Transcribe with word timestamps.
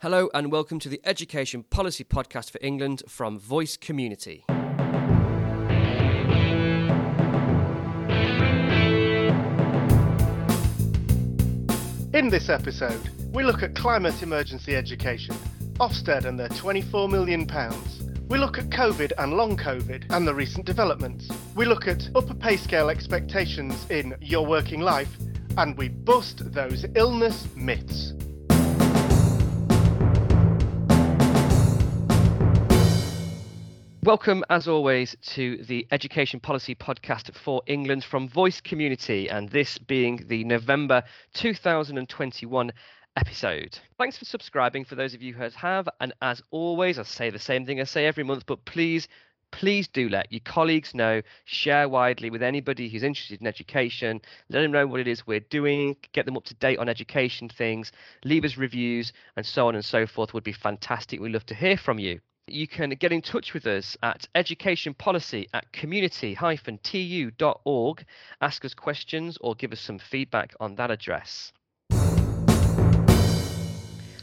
Hello 0.00 0.28
and 0.34 0.52
welcome 0.52 0.78
to 0.80 0.90
the 0.90 1.00
Education 1.06 1.62
Policy 1.62 2.04
Podcast 2.04 2.50
for 2.50 2.58
England 2.60 3.02
from 3.08 3.38
Voice 3.38 3.78
Community. 3.78 4.44
In 12.12 12.28
this 12.28 12.50
episode, 12.50 13.00
we 13.32 13.42
look 13.42 13.62
at 13.62 13.74
climate 13.74 14.22
emergency 14.22 14.76
education, 14.76 15.34
Ofsted 15.80 16.26
and 16.26 16.38
their 16.38 16.50
£24 16.50 17.10
million. 17.10 17.48
We 18.28 18.36
look 18.36 18.58
at 18.58 18.68
COVID 18.68 19.12
and 19.16 19.32
long 19.32 19.56
COVID 19.56 20.14
and 20.14 20.28
the 20.28 20.34
recent 20.34 20.66
developments. 20.66 21.26
We 21.54 21.64
look 21.64 21.88
at 21.88 22.06
upper 22.14 22.34
pay 22.34 22.58
scale 22.58 22.90
expectations 22.90 23.86
in 23.88 24.14
your 24.20 24.44
working 24.44 24.82
life, 24.82 25.16
and 25.56 25.74
we 25.78 25.88
bust 25.88 26.52
those 26.52 26.84
illness 26.94 27.48
myths. 27.56 28.12
Welcome, 34.06 34.44
as 34.50 34.68
always, 34.68 35.16
to 35.34 35.64
the 35.64 35.84
Education 35.90 36.38
Policy 36.38 36.76
Podcast 36.76 37.34
for 37.34 37.60
England 37.66 38.04
from 38.04 38.28
Voice 38.28 38.60
Community, 38.60 39.28
and 39.28 39.48
this 39.48 39.78
being 39.78 40.24
the 40.28 40.44
November 40.44 41.02
2021 41.34 42.72
episode. 43.16 43.76
Thanks 43.98 44.16
for 44.16 44.24
subscribing 44.24 44.84
for 44.84 44.94
those 44.94 45.12
of 45.12 45.22
you 45.22 45.34
who 45.34 45.48
have, 45.56 45.88
and 45.98 46.12
as 46.22 46.40
always, 46.52 47.00
I 47.00 47.02
say 47.02 47.30
the 47.30 47.40
same 47.40 47.66
thing 47.66 47.80
I 47.80 47.82
say 47.82 48.06
every 48.06 48.22
month, 48.22 48.46
but 48.46 48.64
please 48.64 49.08
please 49.50 49.88
do 49.88 50.08
let 50.08 50.30
your 50.30 50.40
colleagues 50.44 50.94
know, 50.94 51.20
share 51.44 51.88
widely 51.88 52.30
with 52.30 52.44
anybody 52.44 52.88
who's 52.88 53.02
interested 53.02 53.40
in 53.40 53.48
education, 53.48 54.20
let 54.50 54.62
them 54.62 54.70
know 54.70 54.86
what 54.86 55.00
it 55.00 55.08
is 55.08 55.26
we're 55.26 55.40
doing, 55.40 55.96
get 56.12 56.26
them 56.26 56.36
up 56.36 56.44
to 56.44 56.54
date 56.54 56.78
on 56.78 56.88
education 56.88 57.48
things, 57.48 57.90
leave 58.22 58.44
us 58.44 58.56
reviews, 58.56 59.12
and 59.36 59.44
so 59.44 59.66
on 59.66 59.74
and 59.74 59.84
so 59.84 60.06
forth 60.06 60.32
would 60.32 60.44
be 60.44 60.52
fantastic. 60.52 61.18
We'd 61.18 61.32
love 61.32 61.46
to 61.46 61.56
hear 61.56 61.76
from 61.76 61.98
you. 61.98 62.20
You 62.48 62.68
can 62.68 62.90
get 62.90 63.10
in 63.10 63.22
touch 63.22 63.54
with 63.54 63.66
us 63.66 63.96
at 64.04 64.28
educationpolicy 64.36 65.48
at 65.52 65.72
community-tu.org, 65.72 68.04
ask 68.40 68.64
us 68.64 68.72
questions 68.72 69.36
or 69.40 69.56
give 69.56 69.72
us 69.72 69.80
some 69.80 69.98
feedback 69.98 70.54
on 70.60 70.76
that 70.76 70.92
address. 70.92 71.52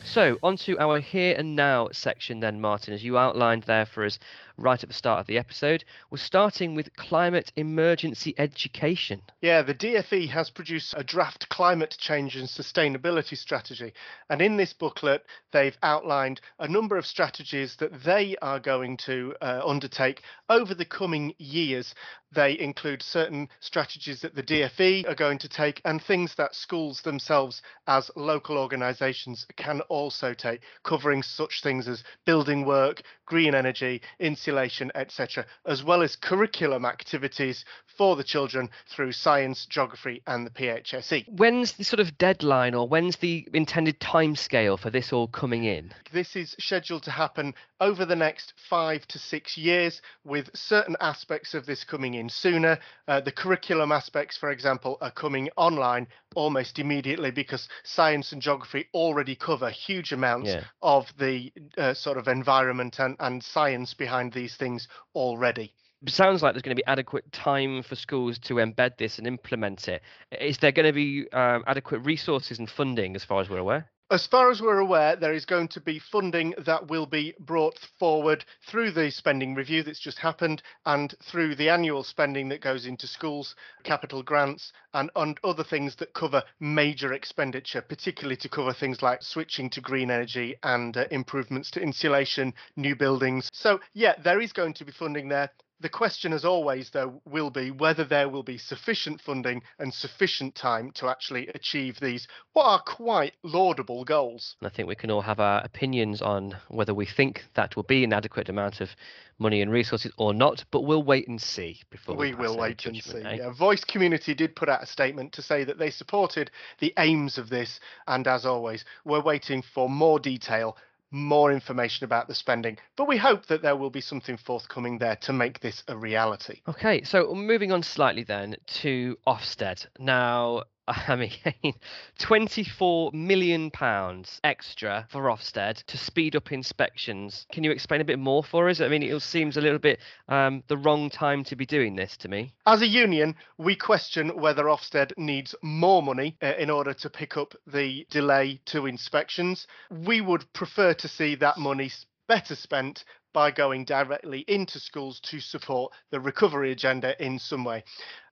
So, 0.05 0.37
on 0.41 0.55
to 0.57 0.79
our 0.79 1.01
here 1.01 1.35
and 1.37 1.57
now 1.57 1.89
section, 1.91 2.39
then, 2.39 2.61
Martin, 2.61 2.93
as 2.93 3.03
you 3.03 3.17
outlined 3.17 3.63
there 3.63 3.85
for 3.85 4.05
us 4.05 4.19
right 4.57 4.81
at 4.81 4.89
the 4.89 4.95
start 4.95 5.19
of 5.19 5.27
the 5.27 5.37
episode. 5.37 5.83
We're 6.09 6.17
starting 6.17 6.75
with 6.75 6.95
climate 6.95 7.51
emergency 7.55 8.33
education. 8.37 9.21
Yeah, 9.41 9.61
the 9.61 9.73
DFE 9.73 10.29
has 10.29 10.49
produced 10.49 10.93
a 10.95 11.03
draft 11.03 11.49
climate 11.49 11.95
change 11.99 12.35
and 12.35 12.47
sustainability 12.47 13.37
strategy. 13.37 13.93
And 14.29 14.41
in 14.41 14.57
this 14.57 14.73
booklet, 14.73 15.25
they've 15.51 15.77
outlined 15.83 16.41
a 16.59 16.67
number 16.67 16.97
of 16.97 17.05
strategies 17.05 17.75
that 17.77 18.03
they 18.03 18.35
are 18.41 18.59
going 18.59 18.97
to 19.05 19.33
uh, 19.41 19.61
undertake 19.65 20.21
over 20.49 20.73
the 20.73 20.85
coming 20.85 21.33
years. 21.37 21.93
They 22.31 22.57
include 22.59 23.03
certain 23.03 23.49
strategies 23.59 24.21
that 24.21 24.33
the 24.33 24.41
DFE 24.41 25.07
are 25.07 25.15
going 25.15 25.37
to 25.39 25.49
take 25.49 25.81
and 25.85 26.01
things 26.01 26.33
that 26.35 26.55
schools 26.55 27.01
themselves, 27.01 27.61
as 27.85 28.09
local 28.15 28.57
organisations, 28.57 29.45
can 29.55 29.81
also 29.81 30.33
take, 30.33 30.61
covering 30.83 31.21
such 31.21 31.61
things 31.61 31.87
as 31.87 32.03
building 32.25 32.65
work, 32.65 33.03
green 33.27 33.53
energy, 33.53 34.01
insulation, 34.43 34.91
etc., 34.93 35.45
as 35.65 35.83
well 35.83 36.01
as 36.01 36.17
curriculum 36.17 36.83
activities 36.85 37.63
for 37.97 38.15
the 38.17 38.23
children 38.23 38.69
through 38.87 39.11
science, 39.11 39.65
geography, 39.67 40.21
and 40.27 40.45
the 40.45 40.49
PHSE. 40.49 41.25
When's 41.29 41.73
the 41.73 41.83
sort 41.85 41.99
of 42.01 42.17
deadline 42.17 42.73
or 42.73 42.87
when's 42.87 43.17
the 43.17 43.47
intended 43.53 43.99
timescale 44.01 44.77
for 44.77 44.89
this 44.89 45.13
all 45.13 45.27
coming 45.27 45.63
in? 45.63 45.93
This 46.11 46.35
is 46.35 46.55
scheduled 46.59 47.03
to 47.03 47.11
happen 47.11 47.53
over 47.79 48.05
the 48.05 48.15
next 48.15 48.53
five 48.69 49.07
to 49.07 49.19
six 49.19 49.57
years, 49.57 50.01
with 50.25 50.49
certain 50.53 50.97
aspects 50.99 51.53
of 51.53 51.65
this 51.65 51.83
coming 51.83 52.15
in 52.15 52.29
sooner. 52.29 52.79
Uh, 53.07 53.21
the 53.21 53.31
curriculum 53.31 53.91
aspects, 53.91 54.37
for 54.37 54.51
example, 54.51 54.97
are 55.01 55.11
coming 55.11 55.49
online 55.55 56.07
almost 56.35 56.79
immediately 56.79 57.31
because 57.31 57.69
science 57.83 58.31
and 58.31 58.41
geography 58.41 58.87
already 58.93 59.35
cover 59.35 59.69
huge 59.69 60.11
amounts 60.11 60.49
yeah. 60.49 60.63
of 60.81 61.05
the 61.19 61.51
uh, 61.77 61.93
sort 61.93 62.17
of 62.17 62.27
environment 62.27 62.99
and, 62.99 63.15
and 63.19 63.43
science 63.43 63.93
behind 63.93 64.32
these 64.33 64.55
things 64.55 64.87
already 65.15 65.73
sounds 66.07 66.41
like 66.41 66.53
there's 66.53 66.63
going 66.63 66.75
to 66.75 66.81
be 66.81 66.85
adequate 66.85 67.31
time 67.31 67.81
for 67.83 67.95
schools 67.95 68.37
to 68.39 68.55
embed 68.55 68.97
this 68.97 69.17
and 69.17 69.27
implement 69.27 69.87
it. 69.87 70.01
Is 70.39 70.57
there 70.57 70.71
going 70.71 70.85
to 70.85 70.93
be 70.93 71.31
um, 71.31 71.63
adequate 71.67 71.99
resources 71.99 72.59
and 72.59 72.69
funding, 72.69 73.15
as 73.15 73.23
far 73.23 73.41
as 73.41 73.49
we're 73.49 73.59
aware? 73.59 73.89
As 74.11 74.27
far 74.27 74.51
as 74.51 74.61
we're 74.61 74.79
aware, 74.79 75.15
there 75.15 75.33
is 75.33 75.45
going 75.45 75.69
to 75.69 75.81
be 75.81 75.97
funding 75.97 76.53
that 76.65 76.87
will 76.87 77.05
be 77.05 77.33
brought 77.39 77.79
forward 77.97 78.45
through 78.67 78.91
the 78.91 79.09
spending 79.09 79.55
review 79.55 79.81
that's 79.81 79.99
just 79.99 80.19
happened 80.19 80.61
and 80.85 81.15
through 81.23 81.55
the 81.55 81.69
annual 81.69 82.03
spending 82.03 82.49
that 82.49 82.61
goes 82.61 82.85
into 82.85 83.07
schools, 83.07 83.55
capital 83.83 84.21
grants, 84.21 84.73
and, 84.93 85.09
and 85.15 85.39
other 85.43 85.63
things 85.63 85.95
that 85.95 86.13
cover 86.13 86.43
major 86.59 87.13
expenditure, 87.13 87.81
particularly 87.81 88.37
to 88.37 88.49
cover 88.49 88.73
things 88.73 89.01
like 89.01 89.23
switching 89.23 89.69
to 89.69 89.81
green 89.81 90.11
energy 90.11 90.57
and 90.63 90.97
uh, 90.97 91.05
improvements 91.09 91.71
to 91.71 91.81
insulation, 91.81 92.53
new 92.75 92.95
buildings. 92.95 93.49
So, 93.53 93.79
yeah, 93.93 94.15
there 94.21 94.41
is 94.41 94.51
going 94.51 94.73
to 94.75 94.85
be 94.85 94.91
funding 94.91 95.29
there. 95.29 95.49
The 95.83 95.89
question, 95.89 96.31
as 96.31 96.45
always, 96.45 96.91
though, 96.91 97.21
will 97.25 97.49
be 97.49 97.69
whether 97.69 98.05
there 98.05 98.29
will 98.29 98.41
be 98.41 98.57
sufficient 98.57 99.19
funding 99.19 99.61
and 99.79 99.93
sufficient 99.93 100.55
time 100.55 100.91
to 100.91 101.09
actually 101.09 101.49
achieve 101.49 101.99
these, 101.99 102.25
what 102.53 102.63
are 102.63 102.79
quite 102.79 103.33
laudable 103.43 104.05
goals. 104.05 104.55
I 104.61 104.69
think 104.69 104.87
we 104.87 104.95
can 104.95 105.11
all 105.11 105.23
have 105.23 105.41
our 105.41 105.61
opinions 105.61 106.21
on 106.21 106.55
whether 106.69 106.93
we 106.93 107.05
think 107.05 107.43
that 107.55 107.75
will 107.75 107.83
be 107.83 108.05
an 108.05 108.13
adequate 108.13 108.47
amount 108.47 108.79
of 108.79 108.91
money 109.39 109.61
and 109.61 109.69
resources 109.69 110.13
or 110.17 110.33
not, 110.33 110.63
but 110.71 110.85
we'll 110.85 111.03
wait 111.03 111.27
and 111.27 111.41
see 111.41 111.81
before 111.89 112.15
we, 112.15 112.33
we 112.33 112.35
will 112.35 112.57
wait 112.57 112.85
and 112.85 113.03
see. 113.03 113.21
Eh? 113.21 113.35
Yeah. 113.39 113.51
Voice 113.51 113.83
Community 113.83 114.33
did 114.33 114.55
put 114.55 114.69
out 114.69 114.83
a 114.83 114.85
statement 114.85 115.33
to 115.33 115.41
say 115.41 115.65
that 115.65 115.79
they 115.79 115.91
supported 115.91 116.49
the 116.79 116.93
aims 116.97 117.37
of 117.37 117.49
this, 117.49 117.81
and 118.07 118.25
as 118.25 118.45
always, 118.45 118.85
we're 119.03 119.21
waiting 119.21 119.61
for 119.61 119.89
more 119.89 120.17
detail 120.17 120.77
more 121.13 121.51
information 121.51 122.03
about 122.03 122.27
the 122.27 122.35
spending. 122.35 122.77
But 122.97 123.07
we 123.07 123.17
hope 123.17 123.45
that 123.45 123.61
there 123.61 123.75
will 123.75 123.91
be 123.91 124.01
something 124.01 124.35
forthcoming 124.35 124.97
there 124.97 125.15
to 125.17 125.31
make 125.31 125.59
this 125.59 125.83
a 125.87 125.95
reality. 125.95 126.61
Okay, 126.67 127.03
so 127.03 127.33
moving 127.33 127.71
on 127.71 127.83
slightly 127.83 128.23
then 128.23 128.57
to 128.81 129.15
Ofsted. 129.27 129.85
Now, 129.99 130.63
I 131.07 131.15
mean, 131.15 131.73
24 132.19 133.11
million 133.13 133.71
pounds 133.71 134.41
extra 134.43 135.07
for 135.09 135.23
Ofsted 135.23 135.83
to 135.85 135.97
speed 135.97 136.35
up 136.35 136.51
inspections. 136.51 137.45
Can 137.53 137.63
you 137.63 137.71
explain 137.71 138.01
a 138.01 138.05
bit 138.05 138.19
more 138.19 138.43
for 138.43 138.67
us? 138.67 138.81
I 138.81 138.89
mean, 138.89 139.01
it 139.01 139.21
seems 139.21 139.55
a 139.55 139.61
little 139.61 139.79
bit 139.79 139.99
um, 140.27 140.61
the 140.67 140.77
wrong 140.77 141.09
time 141.09 141.45
to 141.45 141.55
be 141.55 141.65
doing 141.65 141.95
this 141.95 142.17
to 142.17 142.27
me. 142.27 142.53
As 142.65 142.81
a 142.81 142.87
union, 142.87 143.35
we 143.57 143.75
question 143.75 144.37
whether 144.39 144.65
Ofsted 144.65 145.13
needs 145.17 145.55
more 145.61 146.03
money 146.03 146.35
uh, 146.41 146.53
in 146.57 146.69
order 146.69 146.93
to 146.93 147.09
pick 147.09 147.37
up 147.37 147.53
the 147.65 148.05
delay 148.09 148.59
to 148.65 148.85
inspections. 148.85 149.67
We 149.89 150.19
would 150.19 150.51
prefer 150.51 150.93
to 150.95 151.07
see 151.07 151.35
that 151.35 151.57
money 151.57 151.91
better 152.27 152.55
spent 152.55 153.03
by 153.33 153.51
going 153.51 153.83
directly 153.85 154.45
into 154.47 154.79
schools 154.79 155.19
to 155.21 155.39
support 155.39 155.91
the 156.11 156.19
recovery 156.19 156.71
agenda 156.71 157.21
in 157.23 157.39
some 157.39 157.63
way. 157.63 157.83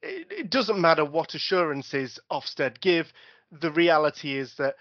It, 0.01 0.31
it 0.31 0.49
doesn't 0.49 0.79
matter 0.79 1.03
what 1.03 1.33
assurances 1.33 2.19
Ofsted 2.31 2.79
give, 2.81 3.11
the 3.51 3.71
reality 3.71 4.37
is 4.37 4.55
that 4.55 4.75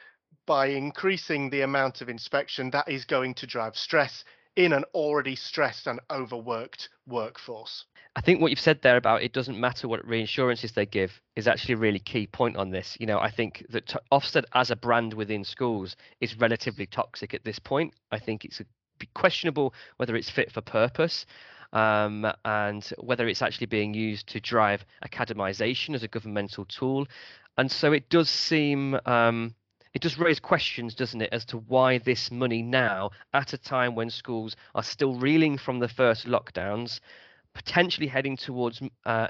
by 0.47 0.67
increasing 0.67 1.51
the 1.51 1.63
amount 1.63 2.01
of 2.01 2.09
inspection, 2.09 2.71
that 2.71 2.89
is 2.89 3.05
going 3.05 3.35
to 3.35 3.47
drive 3.47 3.77
stress 3.77 4.25
in 4.57 4.73
an 4.73 4.85
already 4.95 5.37
stressed 5.37 5.87
and 5.87 6.01
overworked 6.11 6.89
workforce. 7.07 7.85
I 8.17 8.21
think 8.21 8.41
what 8.41 8.51
you've 8.51 8.59
said 8.59 8.83
there 8.83 8.97
about 8.97 9.23
it 9.23 9.33
doesn't 9.33 9.59
matter 9.59 9.87
what 9.87 10.07
reassurances 10.07 10.73
they 10.73 10.87
give 10.87 11.21
is 11.37 11.47
actually 11.47 11.75
a 11.75 11.79
really 11.79 12.01
key 12.01 12.27
point 12.27 12.57
on 12.57 12.71
this. 12.71 12.97
You 12.99 13.07
know, 13.07 13.21
I 13.21 13.31
think 13.31 13.65
that 13.71 13.95
Ofsted 14.13 14.45
as 14.53 14.71
a 14.71 14.77
brand 14.77 15.15
within 15.15 15.45
schools 15.45 15.95
is 16.21 16.37
relatively 16.37 16.87
toxic 16.87 17.33
at 17.33 17.45
this 17.45 17.61
point. 17.61 17.95
I 18.11 18.19
think 18.19 18.45
it's 18.45 18.61
a 18.61 18.65
questionable 19.15 19.75
whether 19.97 20.17
it's 20.17 20.31
fit 20.31 20.51
for 20.51 20.61
purpose 20.61 21.27
um, 21.73 22.31
and 22.45 22.93
whether 22.99 23.29
it's 23.29 23.43
actually 23.43 23.67
being 23.67 23.95
used 23.95 24.27
to 24.29 24.41
drive 24.41 24.85
academization 25.05 25.95
as 25.95 26.03
a 26.03 26.09
governmental 26.09 26.65
tool. 26.65 27.07
And 27.57 27.71
so 27.71 27.93
it 27.93 28.09
does 28.09 28.29
seem. 28.29 28.99
Um, 29.07 29.55
it 29.93 30.03
does 30.03 30.19
raise 30.19 30.39
questions, 30.39 30.95
doesn't 30.95 31.21
it, 31.21 31.31
as 31.33 31.45
to 31.47 31.57
why 31.57 31.99
this 31.99 32.31
money 32.31 32.63
now, 32.63 33.11
at 33.35 33.53
a 33.53 33.59
time 33.59 33.97
when 33.97 34.09
schools 34.09 34.55
are 34.73 34.85
still 34.85 35.17
reeling 35.17 35.59
from 35.59 35.81
the 35.81 35.89
first 35.89 36.27
lockdowns, 36.27 37.01
potentially 37.55 38.07
heading 38.07 38.37
towards 38.37 38.81
uh, 39.05 39.29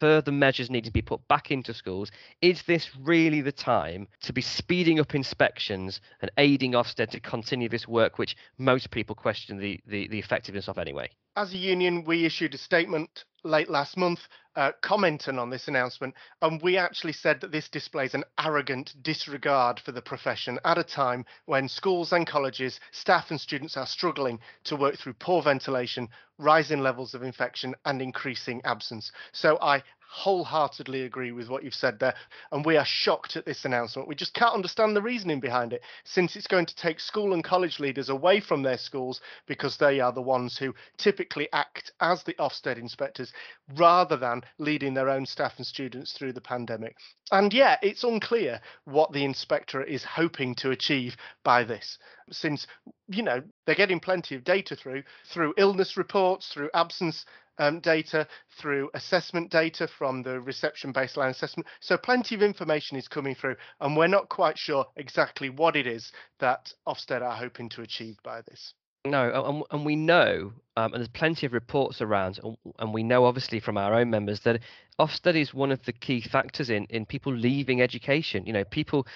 further 0.00 0.32
measures 0.32 0.70
needing 0.70 0.88
to 0.88 0.92
be 0.92 1.02
put 1.02 1.26
back 1.28 1.50
into 1.50 1.74
schools. 1.74 2.10
Is 2.40 2.62
this 2.62 2.88
really 3.00 3.40
the 3.40 3.52
time 3.52 4.08
to 4.22 4.32
be 4.32 4.40
speeding 4.40 5.00
up 5.00 5.14
inspections 5.14 6.00
and 6.20 6.30
aiding 6.38 6.72
Ofsted 6.72 7.10
to 7.10 7.20
continue 7.20 7.68
this 7.68 7.86
work, 7.86 8.18
which 8.18 8.36
most 8.58 8.90
people 8.90 9.14
question 9.14 9.58
the, 9.58 9.80
the, 9.86 10.08
the 10.08 10.18
effectiveness 10.18 10.68
of 10.68 10.78
anyway? 10.78 11.10
As 11.38 11.54
a 11.54 11.56
union, 11.56 12.02
we 12.02 12.24
issued 12.24 12.54
a 12.54 12.58
statement 12.58 13.24
late 13.44 13.70
last 13.70 13.96
month 13.96 14.26
uh, 14.56 14.72
commenting 14.80 15.38
on 15.38 15.50
this 15.50 15.68
announcement, 15.68 16.16
and 16.42 16.60
we 16.62 16.76
actually 16.76 17.12
said 17.12 17.40
that 17.40 17.52
this 17.52 17.68
displays 17.68 18.12
an 18.12 18.24
arrogant 18.40 18.92
disregard 19.04 19.78
for 19.78 19.92
the 19.92 20.02
profession 20.02 20.58
at 20.64 20.78
a 20.78 20.82
time 20.82 21.24
when 21.46 21.68
schools 21.68 22.12
and 22.12 22.26
colleges, 22.26 22.80
staff 22.90 23.30
and 23.30 23.40
students 23.40 23.76
are 23.76 23.86
struggling 23.86 24.40
to 24.64 24.74
work 24.74 24.96
through 24.96 25.12
poor 25.12 25.40
ventilation, 25.40 26.08
rising 26.38 26.80
levels 26.80 27.14
of 27.14 27.22
infection, 27.22 27.72
and 27.84 28.02
increasing 28.02 28.60
absence. 28.64 29.12
So 29.30 29.58
I 29.62 29.84
wholeheartedly 30.08 31.02
agree 31.02 31.32
with 31.32 31.48
what 31.48 31.62
you've 31.62 31.74
said 31.74 31.98
there, 31.98 32.14
and 32.50 32.64
we 32.64 32.76
are 32.76 32.84
shocked 32.84 33.36
at 33.36 33.44
this 33.44 33.64
announcement. 33.64 34.08
We 34.08 34.14
just 34.14 34.34
can't 34.34 34.54
understand 34.54 34.96
the 34.96 35.02
reasoning 35.02 35.40
behind 35.40 35.72
it, 35.72 35.82
since 36.04 36.34
it's 36.34 36.46
going 36.46 36.66
to 36.66 36.76
take 36.76 36.98
school 36.98 37.34
and 37.34 37.44
college 37.44 37.78
leaders 37.78 38.08
away 38.08 38.40
from 38.40 38.62
their 38.62 38.78
schools 38.78 39.20
because 39.46 39.76
they 39.76 40.00
are 40.00 40.12
the 40.12 40.22
ones 40.22 40.56
who 40.58 40.74
typically 40.96 41.48
act 41.52 41.92
as 42.00 42.22
the 42.22 42.34
Ofsted 42.34 42.78
inspectors 42.78 43.32
rather 43.76 44.16
than 44.16 44.42
leading 44.58 44.94
their 44.94 45.10
own 45.10 45.26
staff 45.26 45.54
and 45.58 45.66
students 45.66 46.12
through 46.12 46.32
the 46.32 46.40
pandemic. 46.40 46.96
And 47.30 47.52
yet, 47.52 47.78
it's 47.82 48.04
unclear 48.04 48.60
what 48.84 49.12
the 49.12 49.24
inspectorate 49.24 49.88
is 49.88 50.04
hoping 50.04 50.54
to 50.56 50.70
achieve 50.70 51.16
by 51.44 51.64
this, 51.64 51.98
since 52.30 52.66
you 53.08 53.22
know 53.22 53.42
they're 53.66 53.74
getting 53.74 54.00
plenty 54.00 54.34
of 54.34 54.44
data 54.44 54.76
through 54.76 55.02
through 55.32 55.54
illness 55.56 55.96
reports, 55.96 56.48
through 56.52 56.70
absence 56.74 57.24
um, 57.58 57.80
data, 57.80 58.26
through 58.58 58.90
assessment 58.94 59.50
data 59.50 59.88
from 59.98 60.22
the 60.22 60.40
reception 60.40 60.92
baseline 60.92 61.30
assessment. 61.30 61.66
So 61.80 61.96
plenty 61.96 62.34
of 62.34 62.42
information 62.42 62.96
is 62.96 63.08
coming 63.08 63.34
through, 63.34 63.56
and 63.80 63.96
we're 63.96 64.06
not 64.06 64.28
quite 64.28 64.58
sure 64.58 64.86
exactly 64.96 65.50
what 65.50 65.76
it 65.76 65.86
is 65.86 66.12
that 66.40 66.72
Ofsted 66.86 67.22
are 67.22 67.36
hoping 67.36 67.68
to 67.70 67.82
achieve 67.82 68.16
by 68.22 68.42
this. 68.42 68.74
No, 69.04 69.30
and, 69.32 69.64
and 69.70 69.86
we 69.86 69.96
know, 69.96 70.52
um, 70.76 70.92
and 70.92 71.00
there's 71.00 71.08
plenty 71.08 71.46
of 71.46 71.52
reports 71.52 72.00
around, 72.02 72.40
and 72.78 72.92
we 72.92 73.02
know 73.02 73.24
obviously 73.24 73.60
from 73.60 73.78
our 73.78 73.94
own 73.94 74.10
members 74.10 74.40
that 74.40 74.60
Ofsted 74.98 75.36
is 75.36 75.54
one 75.54 75.72
of 75.72 75.82
the 75.84 75.92
key 75.92 76.20
factors 76.20 76.68
in 76.68 76.84
in 76.86 77.06
people 77.06 77.32
leaving 77.32 77.80
education. 77.80 78.44
You 78.46 78.52
know, 78.52 78.64
people 78.64 79.06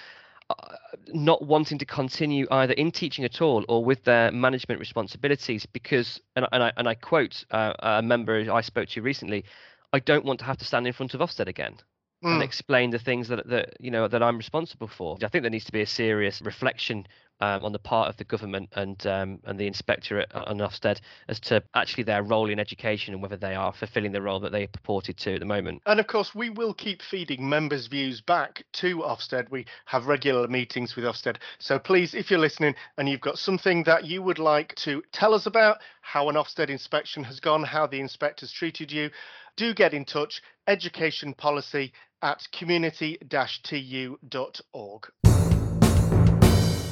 not 1.07 1.45
wanting 1.45 1.77
to 1.79 1.85
continue 1.85 2.47
either 2.51 2.73
in 2.73 2.91
teaching 2.91 3.25
at 3.25 3.41
all 3.41 3.65
or 3.67 3.83
with 3.83 4.03
their 4.03 4.31
management 4.31 4.79
responsibilities 4.79 5.65
because, 5.65 6.19
and, 6.35 6.47
and 6.51 6.63
I 6.63 6.71
and 6.77 6.87
I 6.87 6.95
quote 6.95 7.45
uh, 7.51 7.73
a 7.79 8.01
member 8.01 8.51
I 8.51 8.61
spoke 8.61 8.89
to 8.89 9.01
recently, 9.01 9.45
I 9.91 9.99
don't 9.99 10.25
want 10.25 10.39
to 10.39 10.45
have 10.45 10.57
to 10.57 10.65
stand 10.65 10.87
in 10.87 10.93
front 10.93 11.13
of 11.13 11.21
Ofsted 11.21 11.47
again 11.47 11.75
mm. 12.23 12.29
and 12.29 12.37
hmm. 12.37 12.41
explain 12.41 12.89
the 12.89 12.99
things 12.99 13.27
that 13.27 13.47
that 13.47 13.75
you 13.79 13.91
know 13.91 14.07
that 14.07 14.23
I'm 14.23 14.37
responsible 14.37 14.87
for. 14.87 15.17
I 15.23 15.27
think 15.27 15.43
there 15.43 15.51
needs 15.51 15.65
to 15.65 15.71
be 15.71 15.81
a 15.81 15.87
serious 15.87 16.41
reflection 16.41 17.07
um, 17.39 17.65
on 17.65 17.71
the 17.71 17.79
part 17.79 18.09
of 18.09 18.17
the 18.17 18.23
government 18.23 18.69
and 18.73 19.05
um, 19.07 19.39
and 19.45 19.59
the 19.59 19.67
inspectorate 19.67 20.33
on 20.33 20.59
Ofsted 20.59 20.99
as 21.27 21.39
to 21.41 21.63
actually 21.73 22.03
their 22.03 22.23
role 22.23 22.49
in 22.49 22.59
education 22.59 23.13
and 23.13 23.21
whether 23.21 23.37
they 23.37 23.55
are 23.55 23.73
fulfilling 23.73 24.11
the 24.11 24.21
role 24.21 24.39
that 24.39 24.51
they 24.51 24.67
purported 24.67 25.17
to 25.17 25.33
at 25.33 25.39
the 25.39 25.45
moment. 25.45 25.81
And 25.85 25.99
of 25.99 26.07
course, 26.07 26.33
we 26.33 26.49
will 26.49 26.73
keep 26.73 27.01
feeding 27.01 27.47
members' 27.47 27.87
views 27.87 28.21
back 28.21 28.63
to 28.73 28.97
Ofsted. 28.97 29.49
We 29.49 29.65
have 29.85 30.05
regular 30.05 30.47
meetings 30.47 30.95
with 30.95 31.05
Ofsted. 31.05 31.37
So 31.59 31.79
please, 31.79 32.13
if 32.13 32.29
you're 32.29 32.39
listening 32.39 32.75
and 32.97 33.09
you've 33.09 33.21
got 33.21 33.37
something 33.37 33.83
that 33.83 34.05
you 34.05 34.21
would 34.23 34.39
like 34.39 34.75
to 34.75 35.03
tell 35.11 35.33
us 35.33 35.45
about, 35.45 35.79
how 36.01 36.29
an 36.29 36.35
Ofsted 36.35 36.69
inspection 36.69 37.23
has 37.23 37.39
gone, 37.39 37.63
how 37.63 37.87
the 37.87 37.99
inspectors 37.99 38.51
treated 38.51 38.91
you, 38.91 39.09
do 39.57 39.73
get 39.73 39.93
in 39.93 40.05
touch. 40.05 40.41
Education 40.67 41.33
policy 41.33 41.93
at 42.21 42.47
community-tu.org. 42.51 45.22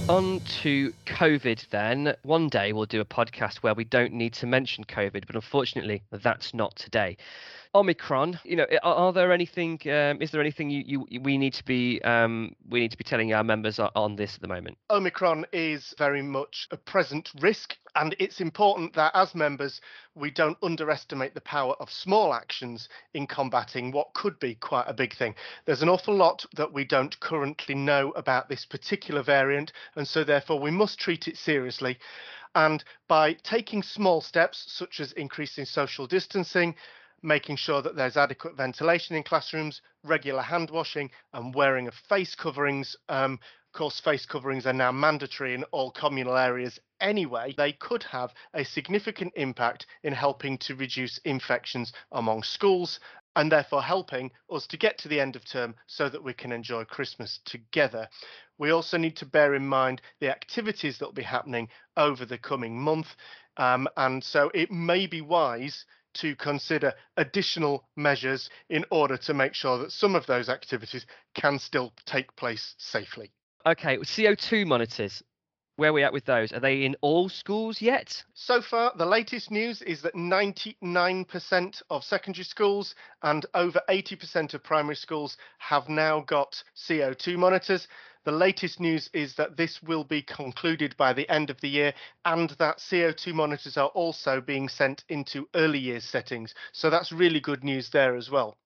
On 0.09 0.41
to 0.61 0.91
COVID 1.05 1.69
then. 1.69 2.15
One 2.23 2.49
day 2.49 2.73
we'll 2.73 2.85
do 2.85 3.01
a 3.01 3.05
podcast 3.05 3.57
where 3.57 3.73
we 3.73 3.83
don't 3.83 4.13
need 4.13 4.33
to 4.33 4.47
mention 4.47 4.83
COVID, 4.83 5.25
but 5.25 5.35
unfortunately 5.35 6.03
that's 6.11 6.53
not 6.53 6.75
today. 6.75 7.17
Omicron, 7.73 8.37
you 8.43 8.57
know, 8.57 8.65
are, 8.83 8.95
are 8.95 9.13
there 9.13 9.31
anything? 9.31 9.79
Um, 9.85 10.21
is 10.21 10.31
there 10.31 10.41
anything 10.41 10.69
you, 10.69 11.05
you 11.07 11.21
we 11.21 11.37
need 11.37 11.53
to 11.53 11.63
be 11.63 12.01
um, 12.01 12.53
we 12.69 12.81
need 12.81 12.91
to 12.91 12.97
be 12.97 13.05
telling 13.05 13.33
our 13.33 13.45
members 13.45 13.79
on 13.79 14.17
this 14.17 14.35
at 14.35 14.41
the 14.41 14.47
moment? 14.47 14.77
Omicron 14.89 15.45
is 15.53 15.93
very 15.97 16.21
much 16.21 16.67
a 16.71 16.77
present 16.77 17.31
risk, 17.39 17.77
and 17.95 18.13
it's 18.19 18.41
important 18.41 18.93
that 18.95 19.13
as 19.15 19.33
members 19.33 19.79
we 20.15 20.29
don't 20.29 20.57
underestimate 20.61 21.33
the 21.33 21.41
power 21.41 21.75
of 21.79 21.89
small 21.89 22.33
actions 22.33 22.89
in 23.13 23.25
combating 23.25 23.91
what 23.91 24.13
could 24.13 24.37
be 24.39 24.55
quite 24.55 24.85
a 24.87 24.93
big 24.93 25.15
thing. 25.15 25.33
There's 25.65 25.81
an 25.81 25.89
awful 25.89 26.13
lot 26.13 26.45
that 26.57 26.73
we 26.73 26.83
don't 26.83 27.17
currently 27.21 27.75
know 27.75 28.11
about 28.11 28.49
this 28.49 28.65
particular 28.65 29.23
variant, 29.23 29.71
and 29.95 30.05
so 30.05 30.25
therefore 30.25 30.59
we 30.59 30.71
must 30.71 30.99
treat 30.99 31.29
it 31.29 31.37
seriously. 31.37 31.97
And 32.53 32.83
by 33.07 33.31
taking 33.31 33.81
small 33.81 34.19
steps, 34.19 34.65
such 34.67 34.99
as 34.99 35.13
increasing 35.13 35.63
social 35.63 36.05
distancing, 36.05 36.75
making 37.21 37.55
sure 37.55 37.81
that 37.81 37.95
there's 37.95 38.17
adequate 38.17 38.55
ventilation 38.55 39.15
in 39.15 39.23
classrooms, 39.23 39.81
regular 40.03 40.41
hand 40.41 40.69
washing, 40.69 41.09
and 41.33 41.53
wearing 41.53 41.87
of 41.87 41.93
face 41.93 42.35
coverings. 42.35 42.95
Um, 43.09 43.39
of 43.73 43.77
course, 43.77 43.99
face 43.99 44.25
coverings 44.25 44.65
are 44.65 44.73
now 44.73 44.91
mandatory 44.91 45.53
in 45.53 45.63
all 45.65 45.91
communal 45.91 46.35
areas 46.35 46.79
anyway. 46.99 47.53
They 47.55 47.71
could 47.71 48.03
have 48.03 48.33
a 48.53 48.65
significant 48.65 49.33
impact 49.35 49.85
in 50.03 50.13
helping 50.13 50.57
to 50.59 50.75
reduce 50.75 51.19
infections 51.19 51.93
among 52.11 52.43
schools 52.43 52.99
and 53.35 53.51
therefore 53.51 53.81
helping 53.81 54.31
us 54.49 54.67
to 54.67 54.77
get 54.77 54.97
to 54.97 55.07
the 55.07 55.19
end 55.19 55.35
of 55.35 55.45
term 55.45 55.75
so 55.87 56.09
that 56.09 56.23
we 56.23 56.33
can 56.33 56.51
enjoy 56.51 56.83
Christmas 56.83 57.39
together. 57.45 58.09
We 58.57 58.71
also 58.71 58.97
need 58.97 59.15
to 59.17 59.25
bear 59.25 59.55
in 59.55 59.65
mind 59.67 60.01
the 60.19 60.29
activities 60.29 60.97
that 60.97 61.05
will 61.05 61.13
be 61.13 61.23
happening 61.23 61.69
over 61.95 62.25
the 62.25 62.37
coming 62.37 62.79
month. 62.79 63.07
Um, 63.57 63.87
and 63.97 64.23
so 64.23 64.51
it 64.53 64.71
may 64.71 65.07
be 65.07 65.21
wise 65.21 65.85
to 66.15 66.35
consider 66.35 66.93
additional 67.17 67.87
measures 67.95 68.49
in 68.69 68.85
order 68.91 69.17
to 69.17 69.33
make 69.33 69.53
sure 69.53 69.77
that 69.79 69.91
some 69.91 70.15
of 70.15 70.25
those 70.25 70.49
activities 70.49 71.05
can 71.35 71.59
still 71.59 71.93
take 72.05 72.35
place 72.35 72.75
safely. 72.77 73.31
Okay, 73.65 73.97
CO2 73.97 74.65
monitors. 74.65 75.23
Where 75.77 75.89
are 75.89 75.93
we 75.93 76.03
at 76.03 76.13
with 76.13 76.25
those? 76.25 76.51
Are 76.51 76.59
they 76.59 76.83
in 76.83 76.95
all 77.01 77.29
schools 77.29 77.81
yet? 77.81 78.23
So 78.33 78.61
far, 78.61 78.91
the 78.95 79.05
latest 79.05 79.49
news 79.49 79.81
is 79.81 80.01
that 80.01 80.13
99% 80.13 81.81
of 81.89 82.03
secondary 82.03 82.43
schools 82.43 82.93
and 83.23 83.45
over 83.53 83.81
80% 83.89 84.53
of 84.53 84.63
primary 84.63 84.95
schools 84.95 85.37
have 85.59 85.89
now 85.89 86.21
got 86.21 86.61
CO2 86.75 87.37
monitors. 87.37 87.87
The 88.23 88.31
latest 88.31 88.79
news 88.79 89.09
is 89.13 89.35
that 89.35 89.57
this 89.57 89.81
will 89.81 90.03
be 90.03 90.21
concluded 90.21 90.95
by 90.95 91.13
the 91.13 91.27
end 91.29 91.49
of 91.49 91.59
the 91.61 91.69
year 91.69 91.93
and 92.23 92.51
that 92.51 92.77
CO2 92.77 93.33
monitors 93.33 93.77
are 93.77 93.89
also 93.89 94.41
being 94.41 94.69
sent 94.69 95.03
into 95.09 95.49
early 95.55 95.79
years 95.79 96.03
settings. 96.03 96.53
So 96.71 96.89
that's 96.89 97.11
really 97.11 97.39
good 97.39 97.63
news 97.63 97.89
there 97.89 98.15
as 98.15 98.29
well. 98.29 98.57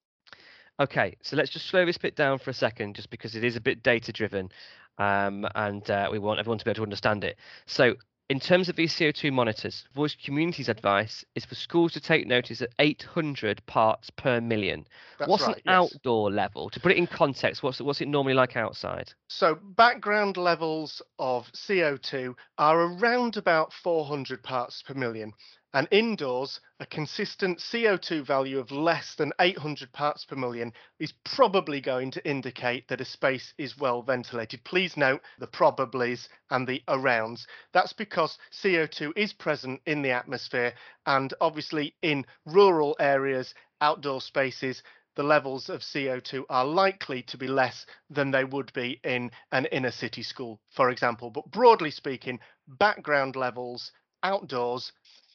Okay, 0.78 1.16
so 1.22 1.36
let's 1.36 1.50
just 1.50 1.66
slow 1.66 1.86
this 1.86 1.96
bit 1.96 2.16
down 2.16 2.38
for 2.38 2.50
a 2.50 2.54
second, 2.54 2.96
just 2.96 3.08
because 3.08 3.34
it 3.34 3.44
is 3.44 3.56
a 3.56 3.60
bit 3.62 3.82
data 3.82 4.12
driven, 4.12 4.50
um, 4.98 5.46
and 5.54 5.88
uh, 5.88 6.08
we 6.12 6.18
want 6.18 6.38
everyone 6.38 6.58
to 6.58 6.64
be 6.66 6.70
able 6.70 6.76
to 6.76 6.82
understand 6.82 7.24
it. 7.24 7.38
So 7.64 7.94
in 8.28 8.40
terms 8.40 8.68
of 8.68 8.74
these 8.74 8.92
CO2 8.92 9.32
monitors, 9.32 9.84
Voice 9.94 10.16
Community's 10.24 10.68
advice 10.68 11.24
is 11.36 11.44
for 11.44 11.54
schools 11.54 11.92
to 11.92 12.00
take 12.00 12.26
notice 12.26 12.60
at 12.60 12.70
800 12.78 13.64
parts 13.66 14.10
per 14.10 14.40
million. 14.40 14.86
That's 15.18 15.30
what's 15.30 15.44
right, 15.44 15.56
an 15.56 15.62
yes. 15.64 15.74
outdoor 15.74 16.32
level? 16.32 16.68
To 16.70 16.80
put 16.80 16.90
it 16.90 16.98
in 16.98 17.06
context, 17.06 17.62
what's 17.62 17.80
what's 17.80 18.00
it 18.00 18.08
normally 18.08 18.34
like 18.34 18.56
outside? 18.56 19.12
So 19.28 19.54
background 19.54 20.36
levels 20.36 21.00
of 21.18 21.46
CO2 21.52 22.34
are 22.58 22.80
around 22.80 23.36
about 23.36 23.72
400 23.72 24.42
parts 24.42 24.82
per 24.82 24.94
million. 24.94 25.32
And 25.76 25.88
indoors, 25.90 26.58
a 26.80 26.86
consistent 26.86 27.58
CO2 27.58 28.24
value 28.24 28.58
of 28.58 28.70
less 28.70 29.14
than 29.14 29.34
800 29.38 29.92
parts 29.92 30.24
per 30.24 30.34
million 30.34 30.72
is 30.98 31.12
probably 31.22 31.82
going 31.82 32.10
to 32.12 32.26
indicate 32.26 32.88
that 32.88 33.02
a 33.02 33.04
space 33.04 33.52
is 33.58 33.76
well 33.76 34.00
ventilated. 34.00 34.64
Please 34.64 34.96
note 34.96 35.20
the 35.38 35.46
probablys 35.46 36.28
and 36.48 36.66
the 36.66 36.82
arounds. 36.88 37.44
That's 37.74 37.92
because 37.92 38.38
CO2 38.50 39.12
is 39.18 39.34
present 39.34 39.82
in 39.84 40.00
the 40.00 40.12
atmosphere, 40.12 40.72
and 41.04 41.34
obviously 41.42 41.94
in 42.00 42.24
rural 42.46 42.96
areas, 42.98 43.52
outdoor 43.82 44.22
spaces, 44.22 44.82
the 45.14 45.24
levels 45.24 45.68
of 45.68 45.82
CO2 45.82 46.44
are 46.48 46.64
likely 46.64 47.22
to 47.24 47.36
be 47.36 47.48
less 47.48 47.84
than 48.08 48.30
they 48.30 48.44
would 48.44 48.72
be 48.72 48.98
in 49.04 49.30
an 49.52 49.66
inner 49.66 49.92
city 49.92 50.22
school, 50.22 50.58
for 50.70 50.88
example. 50.88 51.28
But 51.28 51.50
broadly 51.50 51.90
speaking, 51.90 52.40
background 52.66 53.36
levels 53.36 53.92
outdoors 54.22 54.90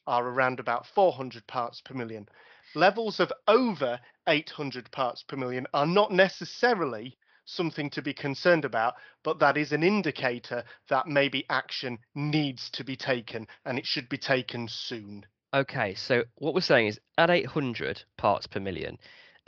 are 0.08 0.28
around 0.28 0.60
about 0.60 0.86
400 0.88 1.46
parts 1.48 1.82
per 1.82 1.94
million. 1.94 2.28
Levels 2.76 3.20
of 3.20 3.32
over 3.48 4.00
800 4.28 4.92
parts 4.92 5.24
per 5.24 5.36
million 5.36 5.68
are 5.74 5.86
not 5.86 6.12
necessarily 6.12 7.18
something 7.46 7.90
to 7.90 8.02
be 8.02 8.14
concerned 8.14 8.66
about, 8.66 8.96
but 9.24 9.40
that 9.40 9.58
is 9.58 9.72
an 9.72 9.84
indicator 9.84 10.64
that 10.90 11.08
maybe 11.08 11.46
action 11.50 11.98
needs 12.16 12.70
to 12.72 12.84
be 12.84 12.96
taken 12.96 13.48
and 13.66 13.78
it 13.78 13.86
should 13.86 14.08
be 14.10 14.18
taken 14.18 14.68
soon. 14.68 15.26
Okay, 15.54 15.96
so 15.96 16.24
what 16.36 16.54
we're 16.54 16.62
saying 16.62 16.88
is 16.88 17.00
at 17.18 17.30
800 17.30 18.04
parts 18.18 18.48
per 18.48 18.60
million 18.60 18.98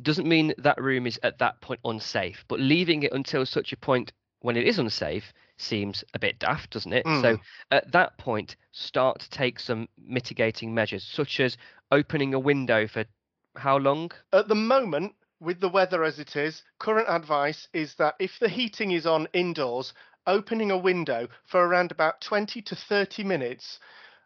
doesn't 0.02 0.28
mean 0.28 0.54
that 0.58 0.82
room 0.82 1.08
is 1.08 1.20
at 1.24 1.38
that 1.38 1.62
point 1.62 1.80
unsafe, 1.86 2.44
but 2.48 2.60
leaving 2.60 3.04
it 3.04 3.14
until 3.14 3.46
such 3.46 3.72
a 3.72 3.78
point 3.78 4.12
when 4.42 4.58
it 4.58 4.68
is 4.68 4.80
unsafe 4.80 5.32
seems 5.64 6.04
a 6.14 6.20
bit 6.20 6.40
daft, 6.40 6.72
doesn't 6.72 6.94
it? 6.94 7.06
Mm. 7.06 7.22
So 7.22 7.38
at 7.72 7.92
that 7.92 8.18
point, 8.18 8.56
start 8.72 9.20
to 9.22 9.30
take 9.30 9.60
some 9.60 9.88
mitigating 9.98 10.74
measures, 10.74 11.04
such 11.04 11.40
as 11.40 11.58
opening 11.92 12.34
a 12.34 12.40
window 12.40 12.88
for 12.88 13.06
how 13.56 13.78
long? 13.78 14.12
At 14.32 14.48
the 14.48 14.56
moment, 14.56 15.16
with 15.40 15.60
the 15.60 15.70
weather 15.70 16.04
as 16.04 16.20
it 16.20 16.36
is, 16.36 16.64
current 16.80 17.08
advice 17.10 17.68
is 17.74 17.96
that 17.96 18.16
if 18.20 18.40
the 18.40 18.50
heating 18.50 18.92
is 18.92 19.06
on 19.06 19.28
indoors, 19.34 19.94
opening 20.26 20.72
a 20.72 20.78
window 20.78 21.28
for 21.46 21.66
around 21.66 21.92
about 21.92 22.22
20 22.22 22.62
to 22.62 22.76
30 22.76 23.24
minutes 23.24 23.80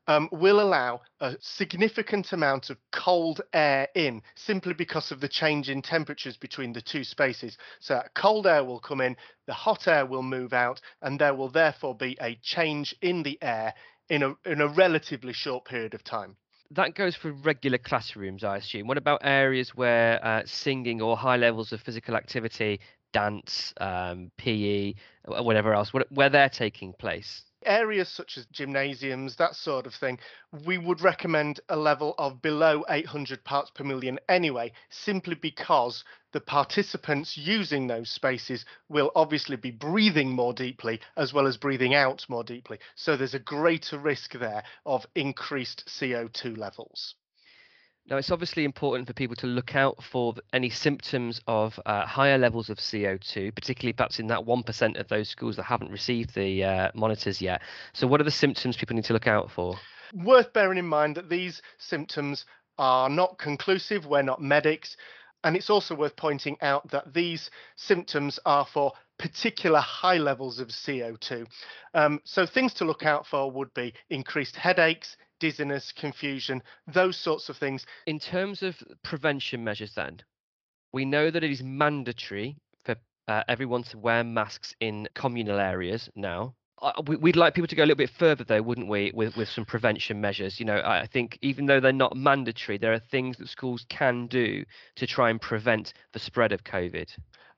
um, 0.07 0.29
will 0.31 0.59
allow 0.59 1.01
a 1.19 1.35
significant 1.39 2.31
amount 2.33 2.69
of 2.69 2.77
cold 2.91 3.41
air 3.53 3.87
in 3.95 4.21
simply 4.35 4.73
because 4.73 5.11
of 5.11 5.19
the 5.19 5.27
change 5.27 5.69
in 5.69 5.81
temperatures 5.81 6.37
between 6.37 6.73
the 6.73 6.81
two 6.81 7.03
spaces. 7.03 7.57
So 7.79 8.01
cold 8.15 8.47
air 8.47 8.63
will 8.63 8.79
come 8.79 9.01
in, 9.01 9.17
the 9.45 9.53
hot 9.53 9.87
air 9.87 10.05
will 10.05 10.23
move 10.23 10.53
out, 10.53 10.81
and 11.01 11.19
there 11.19 11.35
will 11.35 11.49
therefore 11.49 11.95
be 11.95 12.17
a 12.21 12.39
change 12.41 12.95
in 13.01 13.23
the 13.23 13.37
air 13.41 13.73
in 14.09 14.23
a, 14.23 14.33
in 14.45 14.61
a 14.61 14.67
relatively 14.67 15.33
short 15.33 15.65
period 15.65 15.93
of 15.93 16.03
time. 16.03 16.37
That 16.71 16.95
goes 16.95 17.15
for 17.15 17.31
regular 17.31 17.77
classrooms, 17.77 18.43
I 18.43 18.57
assume. 18.57 18.87
What 18.87 18.97
about 18.97 19.21
areas 19.23 19.69
where 19.69 20.23
uh, 20.25 20.43
singing 20.45 21.01
or 21.01 21.15
high 21.15 21.37
levels 21.37 21.71
of 21.71 21.79
physical 21.79 22.15
activity, 22.15 22.81
dance, 23.13 23.73
um, 23.79 24.31
PE, 24.37 24.93
whatever 25.25 25.73
else, 25.73 25.91
where 26.09 26.29
they're 26.29 26.49
taking 26.49 26.91
place? 26.93 27.43
Areas 27.67 28.09
such 28.09 28.37
as 28.37 28.45
gymnasiums, 28.47 29.35
that 29.35 29.55
sort 29.55 29.85
of 29.85 29.93
thing, 29.93 30.19
we 30.65 30.77
would 30.77 31.01
recommend 31.01 31.59
a 31.69 31.75
level 31.75 32.15
of 32.17 32.41
below 32.41 32.83
800 32.89 33.43
parts 33.43 33.69
per 33.69 33.83
million 33.83 34.17
anyway, 34.27 34.71
simply 34.89 35.35
because 35.35 36.03
the 36.31 36.41
participants 36.41 37.37
using 37.37 37.87
those 37.87 38.09
spaces 38.09 38.65
will 38.89 39.11
obviously 39.15 39.57
be 39.57 39.71
breathing 39.71 40.31
more 40.31 40.53
deeply 40.53 40.99
as 41.15 41.33
well 41.33 41.47
as 41.47 41.57
breathing 41.57 41.93
out 41.93 42.25
more 42.29 42.43
deeply. 42.43 42.79
So 42.95 43.15
there's 43.15 43.33
a 43.33 43.39
greater 43.39 43.97
risk 43.97 44.33
there 44.33 44.63
of 44.85 45.05
increased 45.15 45.85
CO2 45.87 46.57
levels. 46.57 47.15
Now, 48.09 48.15
it's 48.15 48.31
obviously 48.31 48.63
important 48.63 49.05
for 49.05 49.11
people 49.11 49.35
to 49.37 49.47
look 49.47 49.75
out 49.75 50.01
for 50.01 50.33
any 50.53 50.69
symptoms 50.69 51.41
of 51.45 51.77
uh, 51.85 52.05
higher 52.05 52.37
levels 52.37 52.69
of 52.69 52.77
CO2, 52.77 53.53
particularly 53.53 53.91
perhaps 53.91 54.19
in 54.19 54.27
that 54.27 54.39
1% 54.39 54.97
of 54.97 55.09
those 55.09 55.27
schools 55.27 55.57
that 55.57 55.63
haven't 55.63 55.91
received 55.91 56.33
the 56.33 56.63
uh, 56.63 56.91
monitors 56.95 57.41
yet. 57.41 57.61
So, 57.91 58.07
what 58.07 58.21
are 58.21 58.23
the 58.23 58.31
symptoms 58.31 58.77
people 58.77 58.95
need 58.95 59.03
to 59.05 59.13
look 59.13 59.27
out 59.27 59.51
for? 59.51 59.77
Worth 60.13 60.53
bearing 60.53 60.77
in 60.77 60.87
mind 60.87 61.17
that 61.17 61.29
these 61.29 61.61
symptoms 61.79 62.45
are 62.77 63.09
not 63.09 63.37
conclusive, 63.39 64.05
we're 64.05 64.21
not 64.21 64.41
medics. 64.41 64.95
And 65.43 65.57
it's 65.57 65.69
also 65.69 65.93
worth 65.93 66.15
pointing 66.15 66.57
out 66.61 66.89
that 66.91 67.13
these 67.13 67.51
symptoms 67.75 68.39
are 68.45 68.65
for 68.65 68.93
particular 69.19 69.79
high 69.79 70.17
levels 70.17 70.59
of 70.59 70.69
CO2. 70.69 71.45
Um, 71.93 72.21
so, 72.23 72.45
things 72.45 72.73
to 72.75 72.85
look 72.85 73.05
out 73.05 73.27
for 73.27 73.51
would 73.51 73.73
be 73.73 73.93
increased 74.09 74.55
headaches, 74.55 75.17
dizziness, 75.39 75.91
confusion, 75.91 76.61
those 76.87 77.17
sorts 77.17 77.49
of 77.49 77.57
things. 77.57 77.85
In 78.05 78.19
terms 78.19 78.63
of 78.63 78.75
prevention 79.03 79.63
measures, 79.63 79.93
then, 79.95 80.21
we 80.93 81.05
know 81.05 81.29
that 81.29 81.43
it 81.43 81.51
is 81.51 81.61
mandatory 81.63 82.57
for 82.83 82.95
uh, 83.27 83.43
everyone 83.47 83.83
to 83.83 83.97
wear 83.97 84.23
masks 84.23 84.75
in 84.79 85.07
communal 85.13 85.59
areas 85.59 86.09
now. 86.15 86.55
Uh, 86.79 87.01
we, 87.07 87.15
would 87.15 87.35
like 87.35 87.55
people 87.55 87.67
to 87.67 87.75
go 87.75 87.81
a 87.81 87.85
little 87.85 87.95
bit 87.95 88.11
further, 88.19 88.43
though, 88.43 88.61
wouldn't 88.61 88.87
we, 88.87 89.11
with, 89.15 89.35
with 89.35 89.49
some 89.49 89.65
prevention 89.65 90.21
measures? 90.21 90.59
You 90.59 90.65
know, 90.65 90.81
I 90.85 91.07
think 91.07 91.39
even 91.41 91.65
though 91.65 91.79
they're 91.79 91.91
not 91.91 92.15
mandatory, 92.15 92.77
there 92.77 92.93
are 92.93 92.99
things 92.99 93.37
that 93.37 93.49
schools 93.49 93.85
can 93.89 94.27
do 94.27 94.63
to 94.95 95.07
try 95.07 95.31
and 95.31 95.41
prevent 95.41 95.93
the 96.13 96.19
spread 96.19 96.51
of 96.51 96.63
COVID. 96.63 97.09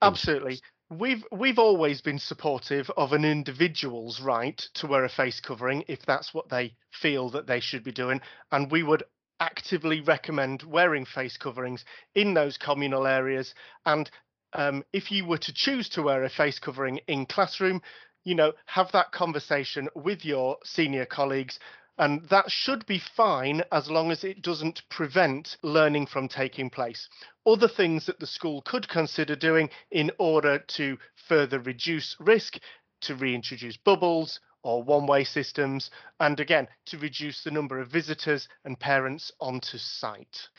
Absolutely 0.02 0.62
we've 0.90 1.24
we've 1.32 1.60
always 1.60 2.02
been 2.02 2.20
supportive 2.20 2.90
of 2.98 3.14
an 3.14 3.24
individual's 3.24 4.20
right 4.22 4.58
to 4.74 4.88
wear 4.88 5.06
a 5.06 5.10
face 5.10 5.40
covering 5.40 5.84
if 5.88 6.00
that's 6.06 6.34
what 6.34 6.50
they 6.50 6.74
feel 7.02 7.30
that 7.30 7.48
they 7.48 7.60
should 7.60 7.84
be 7.84 7.92
doing 7.92 8.20
and 8.52 8.72
we 8.72 8.84
would 8.84 9.04
actively 9.40 10.02
recommend 10.02 10.64
wearing 10.64 11.06
face 11.06 11.38
coverings 11.38 11.86
in 12.14 12.34
those 12.34 12.58
communal 12.58 13.08
areas. 13.08 13.54
And 13.86 14.10
um, 14.54 14.84
if 14.92 15.12
you 15.12 15.26
were 15.26 15.38
to 15.38 15.54
choose 15.54 15.88
to 15.90 16.02
wear 16.02 16.24
a 16.24 16.30
face 16.30 16.60
covering 16.60 17.00
in 17.08 17.26
classroom 17.26 17.82
you 18.26 18.36
know 18.36 18.52
have 18.66 18.92
that 18.92 19.12
conversation 19.12 19.88
with 19.96 20.26
your 20.26 20.58
senior 20.64 21.06
colleagues 21.06 21.60
and 22.00 22.28
that 22.30 22.50
should 22.50 22.86
be 22.86 22.98
fine 22.98 23.62
as 23.72 23.90
long 23.90 24.10
as 24.10 24.24
it 24.24 24.42
doesn't 24.42 24.82
prevent 24.90 25.58
learning 25.62 26.08
from 26.08 26.30
taking 26.30 26.70
place. 26.70 27.10
Other 27.46 27.68
things 27.68 28.06
that 28.06 28.20
the 28.20 28.26
school 28.26 28.62
could 28.62 28.88
consider 28.88 29.36
doing 29.36 29.70
in 29.92 30.10
order 30.18 30.60
to 30.60 30.98
further 31.28 31.60
reduce 31.60 32.16
risk 32.20 32.58
to 33.02 33.16
reintroduce 33.16 33.78
bubbles 33.78 34.40
or 34.64 34.82
one 34.82 35.08
way 35.08 35.24
systems, 35.24 35.90
and 36.20 36.40
again, 36.40 36.68
to 36.86 36.98
reduce 36.98 37.44
the 37.44 37.52
number 37.52 37.80
of 37.80 37.90
visitors 37.90 38.48
and 38.66 38.80
parents 38.80 39.32
onto 39.40 39.78
site. 39.78 40.50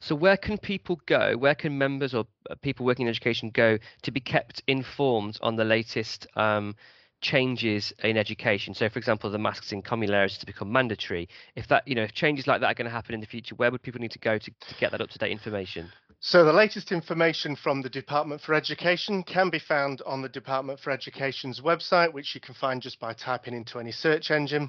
So, 0.00 0.14
where 0.14 0.38
can 0.38 0.58
people 0.58 1.00
go? 1.06 1.36
Where 1.36 1.54
can 1.54 1.76
members 1.76 2.14
or 2.14 2.26
uh, 2.50 2.54
people 2.62 2.86
working 2.86 3.06
in 3.06 3.10
education 3.10 3.50
go 3.50 3.78
to 4.02 4.10
be 4.10 4.20
kept 4.20 4.62
informed 4.66 5.38
on 5.42 5.56
the 5.56 5.64
latest 5.64 6.26
um, 6.34 6.74
changes 7.22 7.92
in 8.02 8.16
education. 8.18 8.74
So 8.74 8.88
for 8.88 8.98
example 8.98 9.30
the 9.30 9.38
masks 9.38 9.72
in 9.72 9.80
communal 9.80 10.16
areas 10.16 10.36
to 10.38 10.46
become 10.46 10.70
mandatory. 10.70 11.28
If 11.56 11.68
that 11.68 11.86
you 11.88 11.94
know 11.94 12.02
if 12.02 12.12
changes 12.12 12.46
like 12.46 12.60
that 12.60 12.66
are 12.66 12.74
going 12.74 12.86
to 12.86 12.90
happen 12.90 13.14
in 13.14 13.20
the 13.20 13.26
future 13.26 13.54
where 13.54 13.70
would 13.70 13.82
people 13.82 14.00
need 14.00 14.10
to 14.10 14.18
go 14.18 14.36
to, 14.36 14.50
to 14.50 14.74
get 14.78 14.90
that 14.90 15.00
up 15.00 15.08
to 15.10 15.18
date 15.18 15.32
information? 15.32 15.90
So 16.20 16.44
the 16.44 16.52
latest 16.52 16.92
information 16.92 17.56
from 17.56 17.82
the 17.82 17.88
department 17.88 18.40
for 18.42 18.54
education 18.54 19.22
can 19.22 19.50
be 19.50 19.58
found 19.58 20.02
on 20.06 20.22
the 20.22 20.28
department 20.28 20.78
for 20.78 20.90
education's 20.90 21.60
website 21.60 22.12
which 22.12 22.34
you 22.34 22.40
can 22.40 22.54
find 22.54 22.82
just 22.82 23.00
by 23.00 23.12
typing 23.14 23.54
into 23.54 23.78
any 23.78 23.92
search 23.92 24.30
engine. 24.30 24.68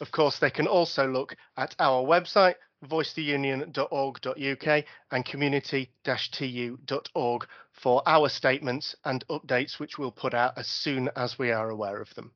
Of 0.00 0.12
course 0.12 0.38
they 0.38 0.50
can 0.50 0.66
also 0.66 1.06
look 1.06 1.34
at 1.56 1.74
our 1.78 2.04
website 2.04 2.54
voicetheunion.org.uk 2.88 4.84
and 5.10 5.24
community-tu.org 5.24 7.46
for 7.72 8.02
our 8.06 8.28
statements 8.28 8.94
and 9.04 9.26
updates, 9.28 9.78
which 9.78 9.98
we'll 9.98 10.10
put 10.10 10.34
out 10.34 10.56
as 10.56 10.66
soon 10.66 11.10
as 11.16 11.38
we 11.38 11.50
are 11.50 11.70
aware 11.70 12.00
of 12.00 12.14
them. 12.14 12.32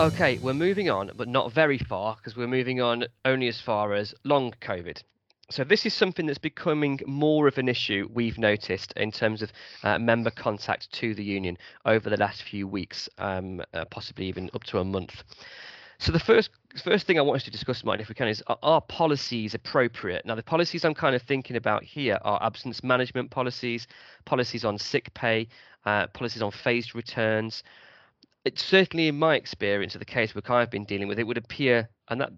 Okay, 0.00 0.38
we're 0.38 0.54
moving 0.54 0.88
on, 0.88 1.10
but 1.14 1.28
not 1.28 1.52
very 1.52 1.76
far 1.76 2.16
because 2.16 2.34
we're 2.34 2.46
moving 2.46 2.80
on 2.80 3.04
only 3.26 3.48
as 3.48 3.60
far 3.60 3.92
as 3.92 4.14
long 4.24 4.54
COVID. 4.62 5.02
So 5.50 5.64
this 5.64 5.84
is 5.84 5.92
something 5.92 6.26
that's 6.26 6.38
becoming 6.38 7.00
more 7.06 7.48
of 7.48 7.58
an 7.58 7.68
issue 7.68 8.08
we've 8.14 8.38
noticed 8.38 8.92
in 8.96 9.10
terms 9.10 9.42
of 9.42 9.52
uh, 9.82 9.98
member 9.98 10.30
contact 10.30 10.92
to 10.92 11.12
the 11.12 11.24
union 11.24 11.58
over 11.84 12.08
the 12.08 12.16
last 12.16 12.44
few 12.44 12.68
weeks, 12.68 13.08
um, 13.18 13.60
uh, 13.74 13.84
possibly 13.86 14.26
even 14.26 14.48
up 14.54 14.62
to 14.64 14.78
a 14.78 14.84
month. 14.84 15.24
So 16.00 16.12
the 16.12 16.18
first 16.18 16.48
first 16.82 17.06
thing 17.06 17.18
I 17.18 17.22
want 17.22 17.36
us 17.36 17.44
to 17.44 17.50
discuss, 17.50 17.84
Martin, 17.84 18.00
if 18.00 18.08
we 18.08 18.14
can, 18.14 18.26
is 18.26 18.42
are, 18.46 18.58
are, 18.62 18.80
policies 18.80 19.54
appropriate? 19.54 20.24
Now, 20.24 20.34
the 20.34 20.42
policies 20.42 20.82
I'm 20.82 20.94
kind 20.94 21.14
of 21.14 21.20
thinking 21.20 21.56
about 21.56 21.84
here 21.84 22.18
are 22.22 22.42
absence 22.42 22.82
management 22.82 23.30
policies, 23.30 23.86
policies 24.24 24.64
on 24.64 24.78
sick 24.78 25.12
pay, 25.12 25.46
uh, 25.84 26.06
policies 26.06 26.40
on 26.40 26.52
phased 26.52 26.94
returns. 26.94 27.62
It's 28.46 28.64
certainly, 28.64 29.08
in 29.08 29.18
my 29.18 29.34
experience, 29.34 29.94
of 29.94 29.98
the 29.98 30.06
case 30.06 30.34
work 30.34 30.48
I've 30.48 30.70
been 30.70 30.86
dealing 30.86 31.06
with, 31.06 31.18
it 31.18 31.24
would 31.24 31.36
appear 31.36 31.90
and 32.08 32.18
that 32.22 32.32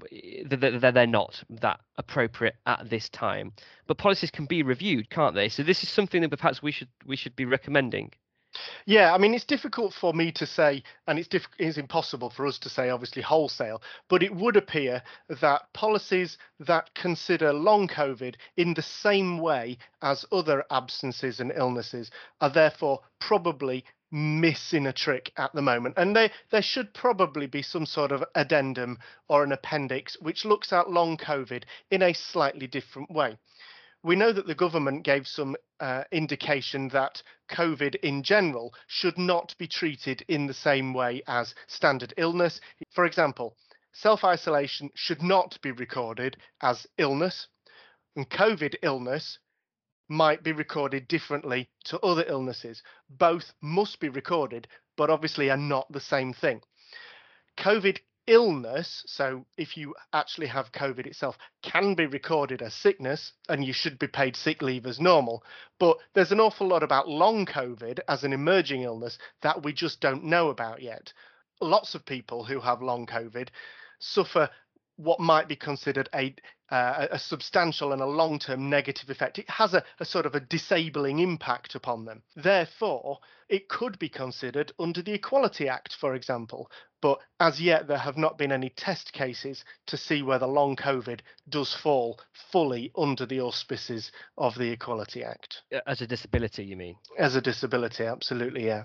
that 0.50 0.94
they're 0.94 1.06
not 1.06 1.40
that 1.48 1.78
appropriate 1.98 2.56
at 2.66 2.90
this 2.90 3.08
time. 3.10 3.52
But 3.86 3.96
policies 3.96 4.32
can 4.32 4.46
be 4.46 4.64
reviewed, 4.64 5.08
can't 5.08 5.36
they? 5.36 5.48
So 5.48 5.62
this 5.62 5.84
is 5.84 5.88
something 5.88 6.20
that 6.22 6.36
perhaps 6.36 6.64
we 6.64 6.72
should 6.72 6.88
we 7.06 7.14
should 7.14 7.36
be 7.36 7.44
recommending. 7.44 8.12
Yeah, 8.86 9.14
I 9.14 9.18
mean, 9.18 9.34
it's 9.34 9.44
difficult 9.44 9.94
for 9.94 10.12
me 10.12 10.32
to 10.32 10.46
say, 10.46 10.82
and 11.06 11.18
it's, 11.18 11.28
diff- 11.28 11.48
it's 11.58 11.78
impossible 11.78 12.30
for 12.30 12.46
us 12.46 12.58
to 12.60 12.68
say, 12.68 12.90
obviously, 12.90 13.22
wholesale, 13.22 13.82
but 14.08 14.22
it 14.22 14.34
would 14.34 14.56
appear 14.56 15.02
that 15.40 15.72
policies 15.72 16.38
that 16.60 16.94
consider 16.94 17.52
long 17.52 17.88
COVID 17.88 18.34
in 18.56 18.74
the 18.74 18.82
same 18.82 19.38
way 19.38 19.78
as 20.02 20.24
other 20.32 20.64
absences 20.70 21.40
and 21.40 21.52
illnesses 21.54 22.10
are 22.40 22.50
therefore 22.50 23.00
probably 23.20 23.84
missing 24.10 24.86
a 24.86 24.92
trick 24.92 25.32
at 25.36 25.52
the 25.54 25.62
moment. 25.62 25.94
And 25.96 26.14
they, 26.14 26.30
there 26.50 26.62
should 26.62 26.92
probably 26.92 27.46
be 27.46 27.62
some 27.62 27.86
sort 27.86 28.12
of 28.12 28.22
addendum 28.34 28.98
or 29.28 29.42
an 29.42 29.52
appendix 29.52 30.16
which 30.20 30.44
looks 30.44 30.72
at 30.72 30.90
long 30.90 31.16
COVID 31.16 31.64
in 31.90 32.02
a 32.02 32.12
slightly 32.12 32.66
different 32.66 33.10
way 33.10 33.38
we 34.02 34.16
know 34.16 34.32
that 34.32 34.46
the 34.46 34.54
government 34.54 35.04
gave 35.04 35.28
some 35.28 35.56
uh, 35.78 36.04
indication 36.10 36.88
that 36.88 37.22
COVID 37.50 37.94
in 37.96 38.22
general 38.22 38.74
should 38.86 39.16
not 39.16 39.54
be 39.58 39.68
treated 39.68 40.24
in 40.28 40.46
the 40.46 40.54
same 40.54 40.92
way 40.92 41.22
as 41.26 41.54
standard 41.68 42.12
illness. 42.16 42.60
For 42.90 43.04
example, 43.04 43.56
self 43.92 44.24
isolation 44.24 44.90
should 44.94 45.22
not 45.22 45.60
be 45.62 45.70
recorded 45.70 46.36
as 46.60 46.86
illness, 46.98 47.46
and 48.16 48.28
COVID 48.28 48.74
illness 48.82 49.38
might 50.08 50.42
be 50.42 50.52
recorded 50.52 51.06
differently 51.08 51.70
to 51.84 52.00
other 52.00 52.24
illnesses. 52.26 52.82
Both 53.08 53.52
must 53.60 54.00
be 54.00 54.08
recorded, 54.08 54.66
but 54.96 55.10
obviously 55.10 55.48
are 55.50 55.56
not 55.56 55.90
the 55.92 56.00
same 56.00 56.32
thing. 56.32 56.60
COVID 57.56 57.98
illness, 58.26 59.02
so 59.06 59.44
if 59.56 59.76
you 59.76 59.94
actually 60.12 60.46
have 60.46 60.72
COVID 60.72 61.06
itself, 61.06 61.36
can 61.62 61.94
be 61.94 62.06
recorded 62.06 62.62
as 62.62 62.74
sickness 62.74 63.32
and 63.48 63.64
you 63.64 63.72
should 63.72 63.98
be 63.98 64.06
paid 64.06 64.36
sick 64.36 64.62
leave 64.62 64.86
as 64.86 65.00
normal. 65.00 65.44
But 65.78 65.98
there's 66.14 66.32
an 66.32 66.40
awful 66.40 66.68
lot 66.68 66.82
about 66.82 67.08
long 67.08 67.46
COVID 67.46 68.00
as 68.08 68.24
an 68.24 68.32
emerging 68.32 68.82
illness 68.82 69.18
that 69.42 69.62
we 69.62 69.72
just 69.72 70.00
don't 70.00 70.24
know 70.24 70.50
about 70.50 70.82
yet. 70.82 71.12
Lots 71.60 71.94
of 71.94 72.06
people 72.06 72.44
who 72.44 72.60
have 72.60 72.82
long 72.82 73.06
COVID 73.06 73.48
suffer 73.98 74.50
what 75.02 75.20
might 75.20 75.48
be 75.48 75.56
considered 75.56 76.08
a 76.14 76.34
uh, 76.72 77.06
a 77.10 77.18
substantial 77.18 77.92
and 77.92 78.00
a 78.00 78.06
long-term 78.06 78.70
negative 78.70 79.10
effect. 79.10 79.38
It 79.38 79.50
has 79.50 79.74
a, 79.74 79.84
a, 80.00 80.06
sort 80.06 80.24
of 80.24 80.34
a 80.34 80.40
disabling 80.40 81.18
impact 81.18 81.74
upon 81.74 82.06
them. 82.06 82.22
Therefore, 82.34 83.18
it 83.50 83.68
could 83.68 83.98
be 83.98 84.08
considered 84.08 84.72
under 84.78 85.02
the 85.02 85.12
Equality 85.12 85.68
Act, 85.68 85.94
for 86.00 86.14
example. 86.14 86.70
But 87.02 87.18
as 87.38 87.60
yet, 87.60 87.88
there 87.88 87.98
have 87.98 88.16
not 88.16 88.38
been 88.38 88.52
any 88.52 88.70
test 88.70 89.12
cases 89.12 89.64
to 89.88 89.98
see 89.98 90.22
whether 90.22 90.46
long 90.46 90.74
COVID 90.76 91.20
does 91.46 91.74
fall 91.74 92.18
fully 92.50 92.90
under 92.96 93.26
the 93.26 93.42
auspices 93.42 94.10
of 94.38 94.54
the 94.54 94.70
Equality 94.70 95.22
Act. 95.22 95.60
As 95.86 96.00
a 96.00 96.06
disability, 96.06 96.64
you 96.64 96.76
mean? 96.76 96.96
As 97.18 97.36
a 97.36 97.42
disability, 97.42 98.04
absolutely, 98.04 98.64
yeah. 98.64 98.84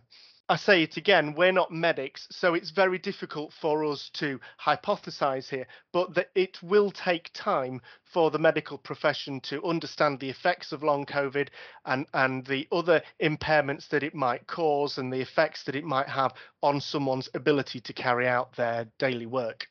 I 0.50 0.56
say 0.56 0.82
it 0.82 0.96
again, 0.96 1.34
we're 1.34 1.52
not 1.52 1.74
medics, 1.74 2.26
so 2.32 2.54
it's 2.54 2.70
very 2.70 2.98
difficult 2.98 3.52
for 3.52 3.84
us 3.84 4.10
to 4.14 4.40
hypothesize 4.66 5.50
here, 5.50 5.68
but 5.92 6.14
that 6.14 6.30
it 6.36 6.64
will 6.64 6.90
take 6.90 7.30
time 7.34 7.82
for 8.06 8.32
the 8.32 8.40
medical 8.40 8.78
profession 8.78 9.42
to 9.42 9.62
understand 9.66 10.22
the 10.22 10.30
effects 10.30 10.72
of 10.72 10.84
long 10.84 11.06
COVID 11.06 11.50
and, 11.84 12.06
and 12.14 12.46
the 12.46 12.66
other 12.72 13.02
impairments 13.22 13.90
that 13.90 14.04
it 14.04 14.16
might 14.16 14.48
cause 14.48 14.98
and 14.98 15.12
the 15.12 15.20
effects 15.20 15.66
that 15.66 15.76
it 15.76 15.84
might 15.84 16.08
have 16.08 16.34
on 16.64 16.80
someone's 16.80 17.28
ability 17.34 17.82
to 17.82 17.92
carry 17.92 18.26
out 18.26 18.56
their 18.56 18.88
daily 19.00 19.26
work. 19.26 19.68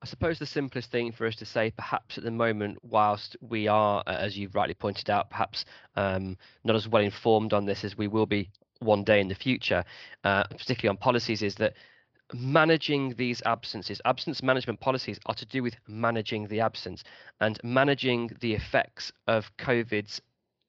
I 0.00 0.06
suppose 0.06 0.38
the 0.38 0.46
simplest 0.46 0.92
thing 0.92 1.10
for 1.10 1.26
us 1.26 1.34
to 1.36 1.44
say, 1.44 1.72
perhaps 1.72 2.16
at 2.16 2.22
the 2.22 2.30
moment, 2.30 2.78
whilst 2.84 3.36
we 3.40 3.66
are, 3.66 4.04
as 4.06 4.38
you've 4.38 4.54
rightly 4.54 4.74
pointed 4.74 5.10
out, 5.10 5.30
perhaps 5.30 5.64
um, 5.96 6.38
not 6.62 6.76
as 6.76 6.86
well 6.86 7.02
informed 7.02 7.52
on 7.52 7.66
this 7.66 7.82
as 7.82 7.98
we 7.98 8.06
will 8.06 8.26
be 8.26 8.50
one 8.80 9.04
day 9.04 9.20
in 9.20 9.28
the 9.28 9.34
future, 9.34 9.84
uh, 10.24 10.44
particularly 10.44 10.88
on 10.88 10.96
policies, 10.96 11.42
is 11.42 11.54
that 11.56 11.74
managing 12.32 13.14
these 13.16 13.42
absences, 13.44 14.00
absence 14.04 14.42
management 14.42 14.80
policies 14.80 15.18
are 15.26 15.34
to 15.34 15.46
do 15.46 15.62
with 15.62 15.74
managing 15.86 16.46
the 16.48 16.60
absence 16.60 17.04
and 17.40 17.58
managing 17.62 18.30
the 18.40 18.54
effects 18.54 19.12
of 19.26 19.50
COVID's 19.58 20.20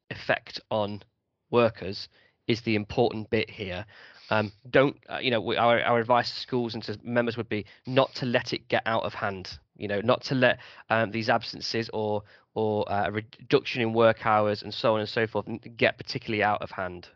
effect 0.09 0.59
on 0.69 1.01
workers 1.49 2.09
is 2.47 2.61
the 2.61 2.75
important 2.75 3.29
bit 3.29 3.49
here. 3.49 3.85
Um, 4.29 4.51
don't 4.69 4.97
uh, 5.09 5.19
you 5.21 5.29
know? 5.29 5.41
We, 5.41 5.57
our 5.57 5.81
our 5.81 5.99
advice 5.99 6.31
to 6.31 6.39
schools 6.39 6.73
and 6.73 6.83
to 6.83 6.97
members 7.03 7.35
would 7.37 7.49
be 7.49 7.65
not 7.85 8.13
to 8.15 8.25
let 8.25 8.53
it 8.53 8.67
get 8.69 8.83
out 8.85 9.03
of 9.03 9.13
hand. 9.13 9.59
You 9.75 9.87
know, 9.87 10.01
not 10.01 10.23
to 10.25 10.35
let 10.35 10.59
um, 10.89 11.11
these 11.11 11.29
absences 11.29 11.89
or 11.93 12.23
or 12.53 12.89
uh, 12.91 13.09
reduction 13.09 13.81
in 13.81 13.93
work 13.93 14.25
hours 14.25 14.63
and 14.63 14.73
so 14.73 14.93
on 14.93 15.01
and 15.01 15.09
so 15.09 15.27
forth 15.27 15.45
get 15.75 15.97
particularly 15.97 16.43
out 16.43 16.61
of 16.61 16.71
hand. 16.71 17.07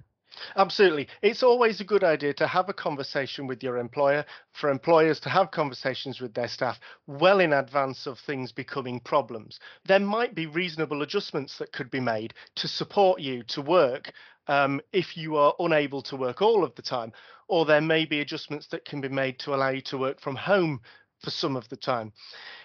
Absolutely. 0.55 1.07
It's 1.21 1.43
always 1.43 1.79
a 1.81 1.85
good 1.85 2.03
idea 2.03 2.33
to 2.35 2.47
have 2.47 2.69
a 2.69 2.73
conversation 2.73 3.47
with 3.47 3.63
your 3.63 3.77
employer, 3.77 4.25
for 4.53 4.69
employers 4.69 5.19
to 5.21 5.29
have 5.29 5.51
conversations 5.51 6.19
with 6.19 6.33
their 6.33 6.47
staff 6.47 6.79
well 7.07 7.39
in 7.39 7.53
advance 7.53 8.05
of 8.07 8.19
things 8.19 8.51
becoming 8.51 8.99
problems. 8.99 9.59
There 9.85 9.99
might 9.99 10.35
be 10.35 10.45
reasonable 10.45 11.01
adjustments 11.01 11.57
that 11.57 11.71
could 11.71 11.89
be 11.89 11.99
made 11.99 12.33
to 12.55 12.67
support 12.67 13.21
you 13.21 13.43
to 13.43 13.61
work 13.61 14.13
um, 14.47 14.81
if 14.93 15.17
you 15.17 15.37
are 15.37 15.55
unable 15.59 16.01
to 16.03 16.15
work 16.15 16.41
all 16.41 16.63
of 16.63 16.75
the 16.75 16.81
time, 16.81 17.11
or 17.47 17.65
there 17.65 17.81
may 17.81 18.05
be 18.05 18.21
adjustments 18.21 18.67
that 18.67 18.85
can 18.85 19.01
be 19.01 19.09
made 19.09 19.39
to 19.39 19.53
allow 19.53 19.69
you 19.69 19.81
to 19.81 19.97
work 19.97 20.19
from 20.19 20.35
home 20.35 20.81
for 21.23 21.29
some 21.29 21.55
of 21.55 21.67
the 21.69 21.77
time. 21.77 22.13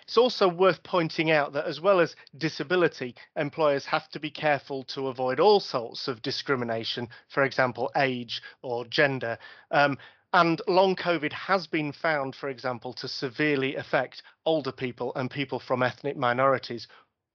It's 0.04 0.18
also 0.18 0.48
worth 0.48 0.82
pointing 0.82 1.30
out 1.30 1.52
that 1.52 1.66
as 1.66 1.80
well 1.80 2.00
as 2.00 2.16
disability, 2.36 3.14
employers 3.36 3.84
have 3.86 4.08
to 4.10 4.20
be 4.20 4.30
careful 4.30 4.84
to 4.84 5.08
avoid 5.08 5.38
all 5.38 5.60
sorts 5.60 6.08
of 6.08 6.22
discrimination, 6.22 7.08
for 7.28 7.44
example, 7.44 7.90
age 7.96 8.42
or 8.62 8.84
gender. 8.86 9.38
Um, 9.70 9.98
and 10.32 10.60
long 10.68 10.96
COVID 10.96 11.32
has 11.32 11.66
been 11.66 11.92
found, 11.92 12.34
for 12.36 12.48
example, 12.48 12.92
to 12.94 13.08
severely 13.08 13.76
affect 13.76 14.22
older 14.46 14.72
people 14.72 15.12
and 15.16 15.30
people 15.30 15.58
from 15.58 15.82
ethnic 15.82 16.16
minorities. 16.16 16.86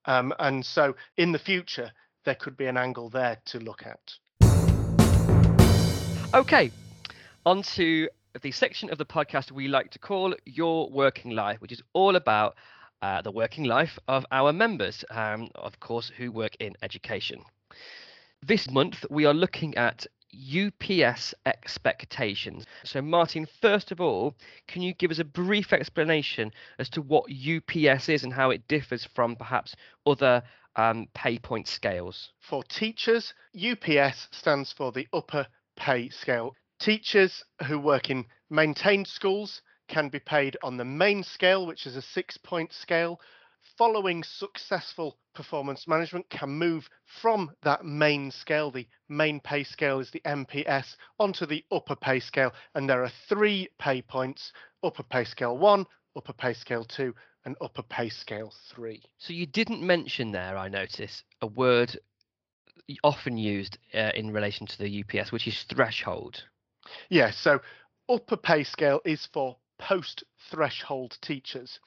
Um, 0.05 0.33
and 0.39 0.65
so 0.65 0.95
in 1.17 1.31
the 1.31 1.39
future, 1.39 1.91
there 2.23 2.35
could 2.35 2.57
be 2.57 2.65
an 2.65 2.77
angle 2.77 3.09
there 3.09 3.37
to 3.45 3.59
look 3.59 3.83
at. 3.85 4.13
Okay, 6.33 6.71
on 7.45 7.63
to 7.63 8.09
the 8.41 8.51
section 8.51 8.89
of 8.89 8.97
the 8.97 9.05
podcast 9.05 9.51
we 9.51 9.67
like 9.67 9.91
to 9.91 9.99
call 9.99 10.35
Your 10.45 10.89
Working 10.89 11.31
Life, 11.31 11.61
which 11.61 11.71
is 11.71 11.81
all 11.93 12.15
about 12.15 12.55
uh, 13.01 13.21
the 13.21 13.31
working 13.31 13.63
life 13.63 13.97
of 14.07 14.25
our 14.31 14.51
members, 14.51 15.05
um, 15.09 15.49
of 15.55 15.79
course, 15.79 16.11
who 16.17 16.31
work 16.31 16.55
in 16.59 16.73
education. 16.81 17.41
This 18.41 18.69
month, 18.69 19.05
we 19.09 19.25
are 19.25 19.33
looking 19.33 19.75
at 19.75 20.05
UPS 20.33 21.33
expectations. 21.45 22.65
So, 22.83 23.01
Martin, 23.01 23.47
first 23.61 23.91
of 23.91 24.01
all, 24.01 24.35
can 24.67 24.81
you 24.81 24.93
give 24.93 25.11
us 25.11 25.19
a 25.19 25.23
brief 25.23 25.71
explanation 25.71 26.51
as 26.77 26.89
to 26.89 27.01
what 27.01 27.31
UPS 27.31 28.09
is 28.09 28.23
and 28.23 28.33
how 28.33 28.49
it 28.49 28.67
differs 28.67 29.05
from 29.15 29.35
perhaps 29.35 29.75
other 30.05 30.43
um, 30.75 31.07
pay 31.13 31.39
point 31.39 31.67
scales? 31.67 32.33
For 32.41 32.63
teachers, 32.63 33.33
UPS 33.55 34.27
stands 34.31 34.73
for 34.73 34.91
the 34.91 35.07
upper 35.13 35.47
pay 35.77 36.09
scale. 36.09 36.55
Teachers 36.85 37.43
who 37.67 37.79
work 37.79 38.11
in 38.11 38.27
maintained 38.47 39.07
schools 39.07 39.63
can 39.87 40.09
be 40.09 40.19
paid 40.19 40.55
on 40.61 40.77
the 40.77 40.85
main 40.85 41.23
scale, 41.23 41.65
which 41.65 41.87
is 41.87 41.95
a 41.95 42.01
six 42.03 42.37
point 42.37 42.71
scale. 42.71 43.19
Following 43.75 44.23
successful 44.23 45.17
performance 45.33 45.87
management 45.87 46.29
can 46.29 46.51
move 46.51 46.87
from 47.23 47.49
that 47.63 47.83
main 47.83 48.29
scale, 48.29 48.69
the 48.69 48.87
main 49.09 49.39
pay 49.39 49.63
scale 49.63 49.99
is 49.99 50.11
the 50.11 50.21
MPS, 50.27 50.95
onto 51.17 51.47
the 51.47 51.65
upper 51.71 51.95
pay 51.95 52.19
scale. 52.19 52.53
And 52.75 52.87
there 52.87 53.03
are 53.03 53.11
three 53.27 53.67
pay 53.79 54.03
points 54.03 54.53
upper 54.83 55.01
pay 55.01 55.23
scale 55.23 55.57
one, 55.57 55.87
upper 56.15 56.33
pay 56.33 56.53
scale 56.53 56.85
two, 56.85 57.15
and 57.45 57.55
upper 57.61 57.81
pay 57.81 58.09
scale 58.09 58.53
three. 58.69 59.01
So 59.17 59.33
you 59.33 59.47
didn't 59.47 59.81
mention 59.81 60.31
there, 60.31 60.55
I 60.55 60.67
notice, 60.67 61.23
a 61.41 61.47
word 61.47 61.97
often 63.03 63.37
used 63.37 63.79
uh, 63.95 64.11
in 64.13 64.29
relation 64.29 64.67
to 64.67 64.77
the 64.77 65.03
UPS, 65.03 65.31
which 65.31 65.47
is 65.47 65.65
threshold. 65.67 66.43
Yes, 67.09 67.37
so 67.37 67.59
upper 68.09 68.37
pay 68.37 68.63
scale 68.63 69.01
is 69.05 69.27
for 69.33 69.57
post 69.77 70.23
threshold 70.49 71.17
teachers. 71.21 71.79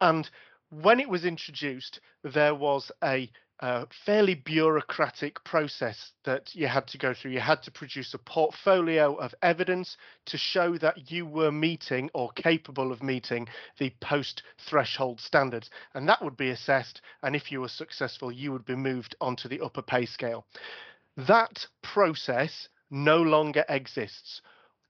And 0.00 0.28
when 0.70 1.00
it 1.00 1.08
was 1.08 1.24
introduced, 1.24 2.00
there 2.22 2.54
was 2.54 2.90
a 3.02 3.30
uh, 3.60 3.86
fairly 4.06 4.34
bureaucratic 4.34 5.42
process 5.42 6.12
that 6.24 6.54
you 6.54 6.68
had 6.68 6.86
to 6.86 6.98
go 6.98 7.12
through. 7.12 7.32
You 7.32 7.40
had 7.40 7.62
to 7.64 7.72
produce 7.72 8.14
a 8.14 8.18
portfolio 8.18 9.14
of 9.16 9.34
evidence 9.42 9.96
to 10.26 10.38
show 10.38 10.78
that 10.78 11.10
you 11.10 11.26
were 11.26 11.50
meeting 11.50 12.08
or 12.14 12.30
capable 12.32 12.92
of 12.92 13.02
meeting 13.02 13.48
the 13.78 13.92
post 14.00 14.42
threshold 14.68 15.20
standards. 15.20 15.70
And 15.94 16.08
that 16.08 16.22
would 16.22 16.36
be 16.36 16.50
assessed. 16.50 17.00
And 17.22 17.34
if 17.34 17.50
you 17.50 17.60
were 17.60 17.68
successful, 17.68 18.30
you 18.30 18.52
would 18.52 18.64
be 18.64 18.76
moved 18.76 19.16
onto 19.20 19.48
the 19.48 19.60
upper 19.60 19.82
pay 19.82 20.06
scale. 20.06 20.46
That 21.16 21.66
process 21.82 22.68
no 22.90 23.20
longer 23.22 23.64
exists 23.68 24.40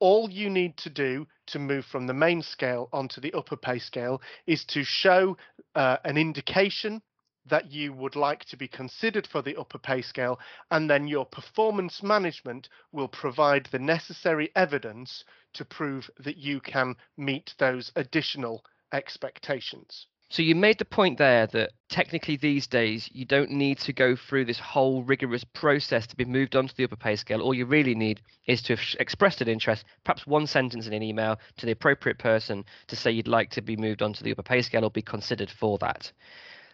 all 0.01 0.31
you 0.31 0.49
need 0.49 0.77
to 0.77 0.91
do 0.91 1.27
to 1.47 1.59
move 1.59 1.85
from 1.85 2.07
the 2.07 2.15
main 2.15 2.43
scale 2.43 2.89
onto 2.93 3.21
the 3.21 3.33
upper 3.33 3.57
pay 3.57 3.79
scale 3.79 4.23
is 4.47 4.65
to 4.65 4.85
show 4.85 5.37
uh, 5.75 5.97
an 6.05 6.17
indication 6.17 7.03
that 7.47 7.73
you 7.73 7.93
would 7.93 8.15
like 8.15 8.45
to 8.45 8.57
be 8.57 8.69
considered 8.69 9.27
for 9.27 9.43
the 9.43 9.57
upper 9.57 9.79
pay 9.79 10.03
scale, 10.03 10.39
and 10.71 10.89
then 10.89 11.09
your 11.09 11.25
performance 11.25 12.03
management 12.03 12.69
will 12.93 13.09
provide 13.09 13.67
the 13.67 13.79
necessary 13.79 14.51
evidence 14.55 15.25
to 15.55 15.65
prove 15.65 16.11
that 16.19 16.37
you 16.37 16.61
can 16.61 16.95
meet 17.17 17.55
those 17.59 17.91
additional 17.97 18.63
expectations. 18.93 20.07
So 20.31 20.43
you 20.43 20.55
made 20.55 20.79
the 20.79 20.85
point 20.85 21.17
there 21.17 21.47
that 21.49 21.71
technically 21.89 22.37
these 22.37 22.67
days 22.67 23.09
you 23.15 23.25
don't 23.25 23.51
need 23.51 23.79
to 23.79 23.95
go 23.95 24.15
through 24.15 24.45
this 24.45 24.59
whole 24.59 25.03
rigorous 25.03 25.43
process 25.43 26.07
to 26.07 26.17
be 26.17 26.27
moved 26.27 26.55
onto 26.55 26.75
the 26.75 26.85
upper 26.85 26.97
pay 26.97 27.17
scale. 27.17 27.41
All 27.41 27.55
you 27.55 27.65
really 27.65 27.95
need 27.95 28.21
is 28.47 28.61
to 28.63 28.77
have 28.77 28.85
expressed 29.01 29.41
an 29.41 29.49
interest, 29.49 29.87
perhaps 30.05 30.27
one 30.27 30.47
sentence 30.47 30.87
in 30.87 30.93
an 30.93 31.03
email 31.03 31.39
to 31.57 31.65
the 31.65 31.73
appropriate 31.73 32.19
person 32.19 32.65
to 32.89 32.97
say 32.97 33.11
you'd 33.11 33.27
like 33.27 33.51
to 33.51 33.63
be 33.63 33.77
moved 33.77 34.03
onto 34.03 34.23
the 34.23 34.33
upper 34.33 34.43
pay 34.43 34.61
scale 34.61 34.85
or 34.85 34.91
be 34.91 35.01
considered 35.01 35.51
for 35.51 35.79
that. 35.79 36.13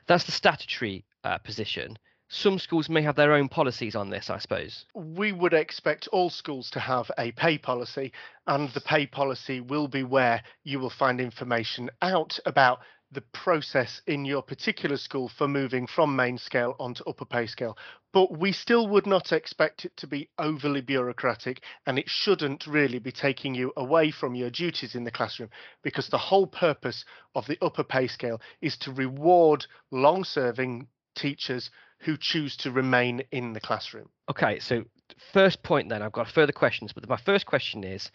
That's 0.08 0.24
the 0.24 0.32
statutory 0.32 1.04
uh, 1.22 1.38
position. 1.38 1.96
Some 2.28 2.58
schools 2.58 2.88
may 2.88 3.02
have 3.02 3.14
their 3.14 3.34
own 3.34 3.48
policies 3.48 3.94
on 3.94 4.10
this, 4.10 4.30
I 4.30 4.38
suppose. 4.38 4.86
We 4.94 5.30
would 5.30 5.54
expect 5.54 6.08
all 6.08 6.30
schools 6.30 6.70
to 6.70 6.80
have 6.80 7.10
a 7.18 7.30
pay 7.32 7.58
policy, 7.58 8.12
and 8.48 8.70
the 8.70 8.80
pay 8.80 9.06
policy 9.06 9.60
will 9.60 9.86
be 9.86 10.02
where 10.02 10.42
you 10.64 10.80
will 10.80 10.90
find 10.90 11.20
information 11.20 11.90
out 12.02 12.40
about 12.44 12.80
the 13.14 13.20
process 13.20 14.02
in 14.06 14.24
your 14.24 14.42
particular 14.42 14.96
school 14.96 15.28
for 15.28 15.48
moving 15.48 15.86
from 15.86 16.14
main 16.14 16.36
scale 16.36 16.76
onto 16.78 17.04
upper 17.04 17.24
pay 17.24 17.46
scale. 17.46 17.78
But 18.12 18.38
we 18.38 18.52
still 18.52 18.86
would 18.88 19.06
not 19.06 19.32
expect 19.32 19.84
it 19.84 19.96
to 19.98 20.06
be 20.06 20.28
overly 20.38 20.80
bureaucratic 20.80 21.62
and 21.86 21.98
it 21.98 22.08
shouldn't 22.08 22.66
really 22.66 22.98
be 22.98 23.12
taking 23.12 23.54
you 23.54 23.72
away 23.76 24.10
from 24.10 24.34
your 24.34 24.50
duties 24.50 24.94
in 24.94 25.04
the 25.04 25.10
classroom 25.10 25.50
because 25.82 26.08
the 26.08 26.18
whole 26.18 26.46
purpose 26.46 27.04
of 27.34 27.46
the 27.46 27.58
upper 27.62 27.84
pay 27.84 28.06
scale 28.06 28.40
is 28.60 28.76
to 28.78 28.92
reward 28.92 29.66
long 29.90 30.24
serving 30.24 30.88
teachers 31.14 31.70
who 32.00 32.16
choose 32.16 32.56
to 32.58 32.70
remain 32.70 33.22
in 33.30 33.52
the 33.52 33.60
classroom. 33.60 34.08
Okay, 34.28 34.58
so 34.58 34.84
first 35.32 35.62
point 35.62 35.88
then, 35.88 36.02
I've 36.02 36.12
got 36.12 36.28
further 36.28 36.52
questions, 36.52 36.92
but 36.92 37.08
my 37.08 37.16
first 37.16 37.46
question 37.46 37.84
is 37.84 38.10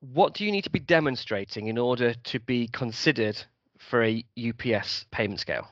what 0.00 0.34
do 0.34 0.44
you 0.44 0.52
need 0.52 0.64
to 0.64 0.70
be 0.70 0.78
demonstrating 0.78 1.68
in 1.68 1.78
order 1.78 2.14
to 2.14 2.40
be 2.40 2.68
considered 2.68 3.42
for 3.78 4.04
a 4.04 4.24
UPS 4.38 5.06
payment 5.10 5.40
scale? 5.40 5.68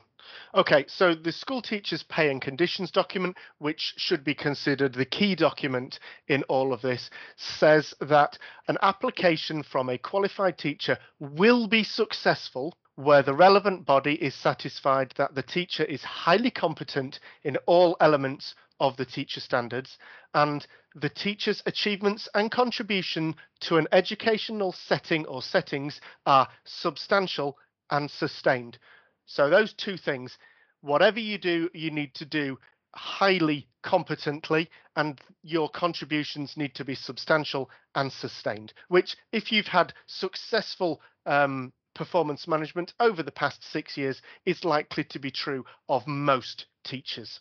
Okay, 0.53 0.85
so 0.87 1.13
the 1.13 1.31
school 1.31 1.61
teacher's 1.61 2.03
pay 2.03 2.31
and 2.31 2.41
conditions 2.41 2.89
document, 2.89 3.37
which 3.57 3.93
should 3.97 4.23
be 4.23 4.33
considered 4.33 4.93
the 4.93 5.05
key 5.05 5.35
document 5.35 5.99
in 6.27 6.43
all 6.43 6.73
of 6.73 6.81
this, 6.81 7.09
says 7.35 7.93
that 7.99 8.37
an 8.67 8.77
application 8.81 9.63
from 9.63 9.89
a 9.89 9.97
qualified 9.97 10.57
teacher 10.57 10.97
will 11.19 11.67
be 11.67 11.83
successful 11.83 12.73
where 12.95 13.21
the 13.21 13.33
relevant 13.33 13.85
body 13.85 14.13
is 14.13 14.33
satisfied 14.33 15.13
that 15.17 15.35
the 15.35 15.43
teacher 15.43 15.83
is 15.83 16.03
highly 16.03 16.49
competent 16.49 17.19
in 17.43 17.57
all 17.65 17.97
elements 17.99 18.55
of 18.79 18.95
the 18.97 19.05
teacher 19.05 19.39
standards 19.39 19.97
and 20.33 20.65
the 20.95 21.09
teacher's 21.09 21.61
achievements 21.65 22.29
and 22.33 22.51
contribution 22.51 23.35
to 23.59 23.77
an 23.77 23.87
educational 23.91 24.71
setting 24.71 25.25
or 25.25 25.41
settings 25.41 25.99
are 26.25 26.47
substantial 26.63 27.57
and 27.89 28.09
sustained. 28.09 28.77
So, 29.25 29.49
those 29.49 29.73
two 29.73 29.97
things, 29.97 30.37
whatever 30.81 31.19
you 31.19 31.37
do, 31.37 31.69
you 31.73 31.91
need 31.91 32.13
to 32.15 32.25
do 32.25 32.57
highly 32.95 33.67
competently, 33.83 34.69
and 34.95 35.19
your 35.43 35.69
contributions 35.69 36.55
need 36.55 36.73
to 36.75 36.85
be 36.85 36.95
substantial 36.95 37.69
and 37.93 38.11
sustained. 38.11 38.73
Which, 38.87 39.15
if 39.31 39.51
you've 39.51 39.67
had 39.67 39.93
successful 40.07 41.01
um, 41.25 41.73
performance 41.93 42.47
management 42.47 42.93
over 42.99 43.23
the 43.23 43.31
past 43.31 43.63
six 43.63 43.97
years, 43.97 44.21
is 44.45 44.63
likely 44.63 45.03
to 45.05 45.19
be 45.19 45.31
true 45.31 45.65
of 45.89 46.07
most 46.07 46.65
teachers. 46.83 47.39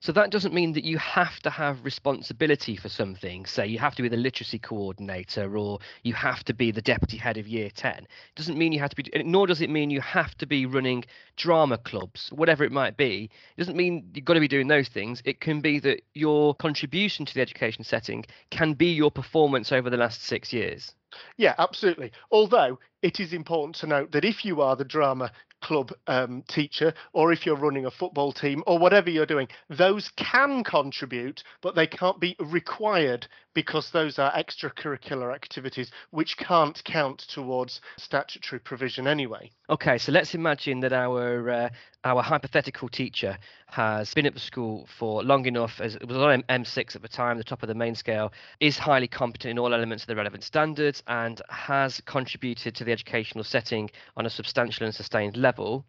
So 0.00 0.12
that 0.12 0.30
doesn't 0.30 0.54
mean 0.54 0.74
that 0.74 0.84
you 0.84 0.96
have 0.98 1.40
to 1.40 1.50
have 1.50 1.84
responsibility 1.84 2.76
for 2.76 2.88
something. 2.88 3.46
Say 3.46 3.66
you 3.66 3.80
have 3.80 3.96
to 3.96 4.02
be 4.02 4.08
the 4.08 4.16
literacy 4.16 4.60
coordinator 4.60 5.56
or 5.56 5.80
you 6.04 6.14
have 6.14 6.44
to 6.44 6.54
be 6.54 6.70
the 6.70 6.80
deputy 6.80 7.16
head 7.16 7.36
of 7.36 7.48
year 7.48 7.68
10. 7.74 7.94
It 7.94 8.08
doesn't 8.36 8.56
mean 8.56 8.72
you 8.72 8.78
have 8.78 8.90
to 8.90 8.96
be, 8.96 9.10
nor 9.24 9.48
does 9.48 9.60
it 9.60 9.70
mean 9.70 9.90
you 9.90 10.00
have 10.00 10.36
to 10.38 10.46
be 10.46 10.66
running 10.66 11.04
drama 11.36 11.78
clubs, 11.78 12.30
whatever 12.32 12.62
it 12.62 12.70
might 12.70 12.96
be. 12.96 13.28
It 13.56 13.60
doesn't 13.60 13.76
mean 13.76 14.08
you've 14.14 14.24
got 14.24 14.34
to 14.34 14.40
be 14.40 14.46
doing 14.46 14.68
those 14.68 14.88
things. 14.88 15.20
It 15.24 15.40
can 15.40 15.60
be 15.60 15.80
that 15.80 16.02
your 16.14 16.54
contribution 16.54 17.26
to 17.26 17.34
the 17.34 17.40
education 17.40 17.82
setting 17.82 18.24
can 18.50 18.74
be 18.74 18.92
your 18.92 19.10
performance 19.10 19.72
over 19.72 19.90
the 19.90 19.96
last 19.96 20.22
six 20.22 20.52
years. 20.52 20.94
Yeah, 21.36 21.54
absolutely. 21.58 22.12
Although 22.30 22.78
it 23.02 23.18
is 23.18 23.32
important 23.32 23.76
to 23.76 23.86
note 23.86 24.12
that 24.12 24.24
if 24.24 24.44
you 24.44 24.60
are 24.60 24.76
the 24.76 24.84
drama 24.84 25.32
club 25.68 25.92
um, 26.06 26.42
teacher 26.48 26.94
or 27.12 27.30
if 27.30 27.44
you're 27.44 27.54
running 27.54 27.84
a 27.84 27.90
football 27.90 28.32
team 28.32 28.62
or 28.66 28.78
whatever 28.78 29.10
you're 29.10 29.26
doing, 29.26 29.46
those 29.68 30.10
can 30.16 30.64
contribute, 30.64 31.44
but 31.60 31.74
they 31.74 31.86
can't 31.86 32.18
be 32.18 32.34
required 32.40 33.28
because 33.52 33.90
those 33.90 34.18
are 34.18 34.32
extracurricular 34.32 35.34
activities 35.34 35.90
which 36.10 36.38
can't 36.38 36.82
count 36.84 37.18
towards 37.28 37.82
statutory 37.98 38.58
provision 38.60 39.06
anyway. 39.06 39.50
Okay, 39.68 39.98
so 39.98 40.10
let's 40.10 40.34
imagine 40.34 40.80
that 40.80 40.94
our 40.94 41.50
uh, 41.50 41.68
our 42.04 42.22
hypothetical 42.22 42.88
teacher 42.88 43.36
has 43.70 44.14
been 44.14 44.26
at 44.26 44.34
the 44.34 44.40
school 44.40 44.86
for 44.98 45.22
long 45.22 45.46
enough, 45.46 45.80
as 45.80 45.94
it 45.94 46.08
was 46.08 46.16
on 46.16 46.42
M6 46.44 46.96
at 46.96 47.02
the 47.02 47.08
time, 47.08 47.38
the 47.38 47.44
top 47.44 47.62
of 47.62 47.68
the 47.68 47.74
main 47.74 47.94
scale, 47.94 48.32
is 48.60 48.78
highly 48.78 49.08
competent 49.08 49.50
in 49.50 49.58
all 49.58 49.74
elements 49.74 50.04
of 50.04 50.08
the 50.08 50.16
relevant 50.16 50.42
standards, 50.42 51.02
and 51.06 51.42
has 51.48 52.00
contributed 52.06 52.74
to 52.74 52.84
the 52.84 52.92
educational 52.92 53.44
setting 53.44 53.90
on 54.16 54.26
a 54.26 54.30
substantial 54.30 54.86
and 54.86 54.94
sustained 54.94 55.36
level. 55.36 55.84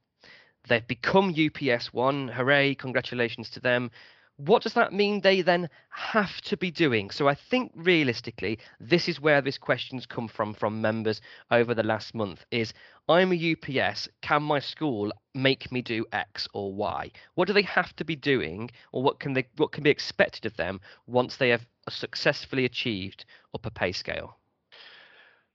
They've 0.67 0.85
become 0.85 1.33
UPS 1.33 1.93
one. 1.93 2.27
Hooray! 2.27 2.75
Congratulations 2.75 3.49
to 3.51 3.59
them 3.59 3.91
what 4.39 4.63
does 4.63 4.73
that 4.73 4.93
mean 4.93 5.19
they 5.19 5.41
then 5.41 5.69
have 5.89 6.39
to 6.43 6.55
be 6.55 6.71
doing? 6.71 7.09
So 7.09 7.27
I 7.27 7.35
think 7.35 7.73
realistically, 7.75 8.59
this 8.79 9.09
is 9.09 9.19
where 9.19 9.41
this 9.41 9.57
question's 9.57 10.05
come 10.05 10.29
from 10.29 10.53
from 10.53 10.79
members 10.79 11.19
over 11.51 11.73
the 11.73 11.83
last 11.83 12.15
month 12.15 12.45
is 12.49 12.73
I'm 13.09 13.33
a 13.33 13.51
UPS, 13.51 14.07
can 14.21 14.43
my 14.43 14.59
school 14.59 15.11
make 15.33 15.73
me 15.73 15.81
do 15.81 16.05
X 16.13 16.47
or 16.53 16.73
Y? 16.73 17.11
What 17.35 17.47
do 17.47 17.53
they 17.53 17.63
have 17.63 17.93
to 17.97 18.05
be 18.05 18.15
doing 18.15 18.71
or 18.93 19.03
what 19.03 19.19
can 19.19 19.33
they 19.33 19.45
what 19.57 19.73
can 19.73 19.83
be 19.83 19.89
expected 19.89 20.45
of 20.45 20.55
them 20.55 20.79
once 21.05 21.35
they 21.35 21.49
have 21.49 21.67
successfully 21.89 22.63
achieved 22.63 23.25
upper 23.53 23.69
pay 23.69 23.91
scale? 23.91 24.37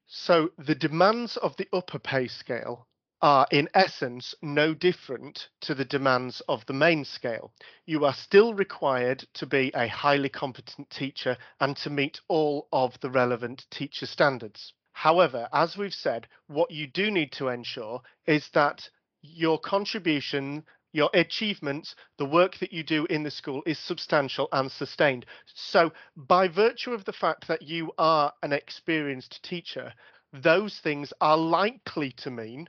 So 0.06 0.50
the 0.58 0.74
demands 0.74 1.38
of 1.38 1.56
the 1.56 1.68
upper 1.72 1.98
pay 1.98 2.28
scale 2.28 2.86
are 3.24 3.46
in 3.50 3.66
essence 3.72 4.34
no 4.42 4.74
different 4.74 5.48
to 5.58 5.74
the 5.74 5.84
demands 5.86 6.42
of 6.46 6.66
the 6.66 6.74
main 6.74 7.02
scale. 7.02 7.50
You 7.86 8.04
are 8.04 8.12
still 8.12 8.52
required 8.52 9.26
to 9.32 9.46
be 9.46 9.72
a 9.74 9.88
highly 9.88 10.28
competent 10.28 10.90
teacher 10.90 11.38
and 11.58 11.74
to 11.78 11.88
meet 11.88 12.20
all 12.28 12.68
of 12.70 13.00
the 13.00 13.08
relevant 13.08 13.64
teacher 13.70 14.04
standards. 14.04 14.74
However, 14.92 15.48
as 15.54 15.74
we've 15.74 15.94
said, 15.94 16.28
what 16.48 16.70
you 16.70 16.86
do 16.86 17.10
need 17.10 17.32
to 17.32 17.48
ensure 17.48 18.02
is 18.26 18.50
that 18.52 18.90
your 19.22 19.58
contribution 19.58 20.62
your 20.92 21.10
achievements, 21.14 21.96
the 22.18 22.26
work 22.26 22.58
that 22.58 22.72
you 22.72 22.84
do 22.84 23.04
in 23.06 23.24
the 23.24 23.30
school 23.30 23.62
is 23.66 23.78
substantial 23.78 24.48
and 24.52 24.70
sustained. 24.70 25.26
So, 25.54 25.92
by 26.14 26.46
virtue 26.46 26.92
of 26.92 27.04
the 27.04 27.12
fact 27.12 27.48
that 27.48 27.62
you 27.62 27.90
are 27.98 28.32
an 28.44 28.52
experienced 28.52 29.42
teacher, 29.42 29.92
those 30.32 30.78
things 30.78 31.12
are 31.20 31.36
likely 31.36 32.12
to 32.18 32.30
mean 32.30 32.68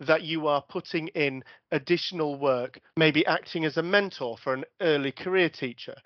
that 0.00 0.22
you 0.22 0.46
are 0.46 0.62
putting 0.62 1.08
in 1.08 1.42
additional 1.72 2.38
work, 2.38 2.80
maybe 2.96 3.26
acting 3.26 3.64
as 3.64 3.76
a 3.76 3.82
mentor 3.82 4.36
for 4.36 4.54
an 4.54 4.64
early 4.80 5.12
career 5.12 5.48
teacher. 5.48 5.96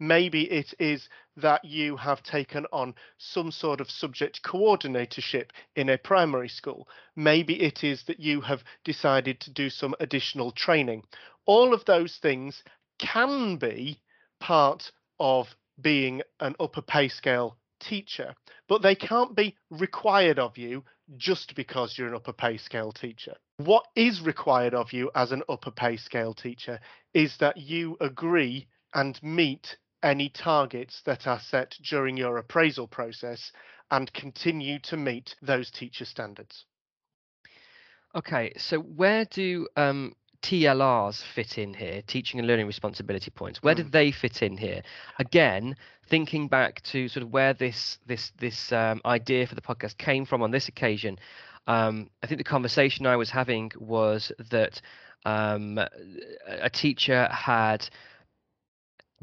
Maybe 0.00 0.44
it 0.44 0.74
is 0.78 1.08
that 1.36 1.64
you 1.64 1.96
have 1.96 2.22
taken 2.22 2.66
on 2.72 2.94
some 3.16 3.50
sort 3.50 3.80
of 3.80 3.90
subject 3.90 4.42
coordinatorship 4.44 5.50
in 5.74 5.88
a 5.88 5.98
primary 5.98 6.48
school. 6.48 6.88
Maybe 7.16 7.60
it 7.60 7.82
is 7.82 8.04
that 8.04 8.20
you 8.20 8.40
have 8.42 8.62
decided 8.84 9.40
to 9.40 9.52
do 9.52 9.70
some 9.70 9.94
additional 9.98 10.52
training. 10.52 11.02
All 11.46 11.74
of 11.74 11.84
those 11.84 12.16
things 12.16 12.62
can 12.98 13.56
be 13.56 14.00
part 14.40 14.92
of 15.18 15.48
being 15.80 16.22
an 16.38 16.54
upper 16.60 16.82
pay 16.82 17.08
scale 17.08 17.56
teacher, 17.80 18.34
but 18.68 18.82
they 18.82 18.94
can't 18.94 19.34
be 19.34 19.56
required 19.70 20.38
of 20.38 20.58
you 20.58 20.84
just 21.16 21.54
because 21.54 21.96
you're 21.96 22.08
an 22.08 22.14
upper 22.14 22.32
pay 22.32 22.56
scale 22.56 22.92
teacher. 22.92 23.34
What 23.58 23.86
is 23.96 24.20
required 24.20 24.74
of 24.74 24.92
you 24.92 25.10
as 25.14 25.32
an 25.32 25.42
upper 25.48 25.70
pay 25.70 25.96
scale 25.96 26.34
teacher 26.34 26.80
is 27.14 27.36
that 27.38 27.56
you 27.56 27.96
agree 28.00 28.68
and 28.94 29.20
meet 29.22 29.76
any 30.02 30.28
targets 30.28 31.02
that 31.06 31.26
are 31.26 31.40
set 31.40 31.74
during 31.82 32.16
your 32.16 32.38
appraisal 32.38 32.86
process 32.86 33.52
and 33.90 34.12
continue 34.12 34.78
to 34.80 34.96
meet 34.96 35.34
those 35.42 35.70
teacher 35.70 36.04
standards. 36.04 36.64
Okay, 38.14 38.52
so 38.56 38.78
where 38.78 39.24
do 39.24 39.68
um, 39.76 40.14
TLRs 40.42 41.22
fit 41.22 41.58
in 41.58 41.74
here, 41.74 42.02
teaching 42.06 42.38
and 42.38 42.46
learning 42.46 42.66
responsibility 42.66 43.30
points. 43.30 43.62
Where 43.62 43.74
mm. 43.74 43.78
did 43.78 43.92
they 43.92 44.12
fit 44.12 44.42
in 44.42 44.56
here? 44.56 44.82
Again, 45.18 45.76
thinking 46.08 46.48
back 46.48 46.80
to 46.82 47.08
sort 47.08 47.22
of 47.22 47.32
where 47.32 47.54
this 47.54 47.98
this 48.06 48.32
this 48.38 48.72
um, 48.72 49.00
idea 49.04 49.46
for 49.46 49.54
the 49.54 49.60
podcast 49.60 49.98
came 49.98 50.24
from 50.24 50.42
on 50.42 50.50
this 50.50 50.68
occasion, 50.68 51.18
um, 51.66 52.08
I 52.22 52.26
think 52.26 52.38
the 52.38 52.44
conversation 52.44 53.06
I 53.06 53.16
was 53.16 53.30
having 53.30 53.72
was 53.78 54.32
that 54.50 54.80
um, 55.24 55.78
a 56.46 56.70
teacher 56.70 57.28
had 57.30 57.88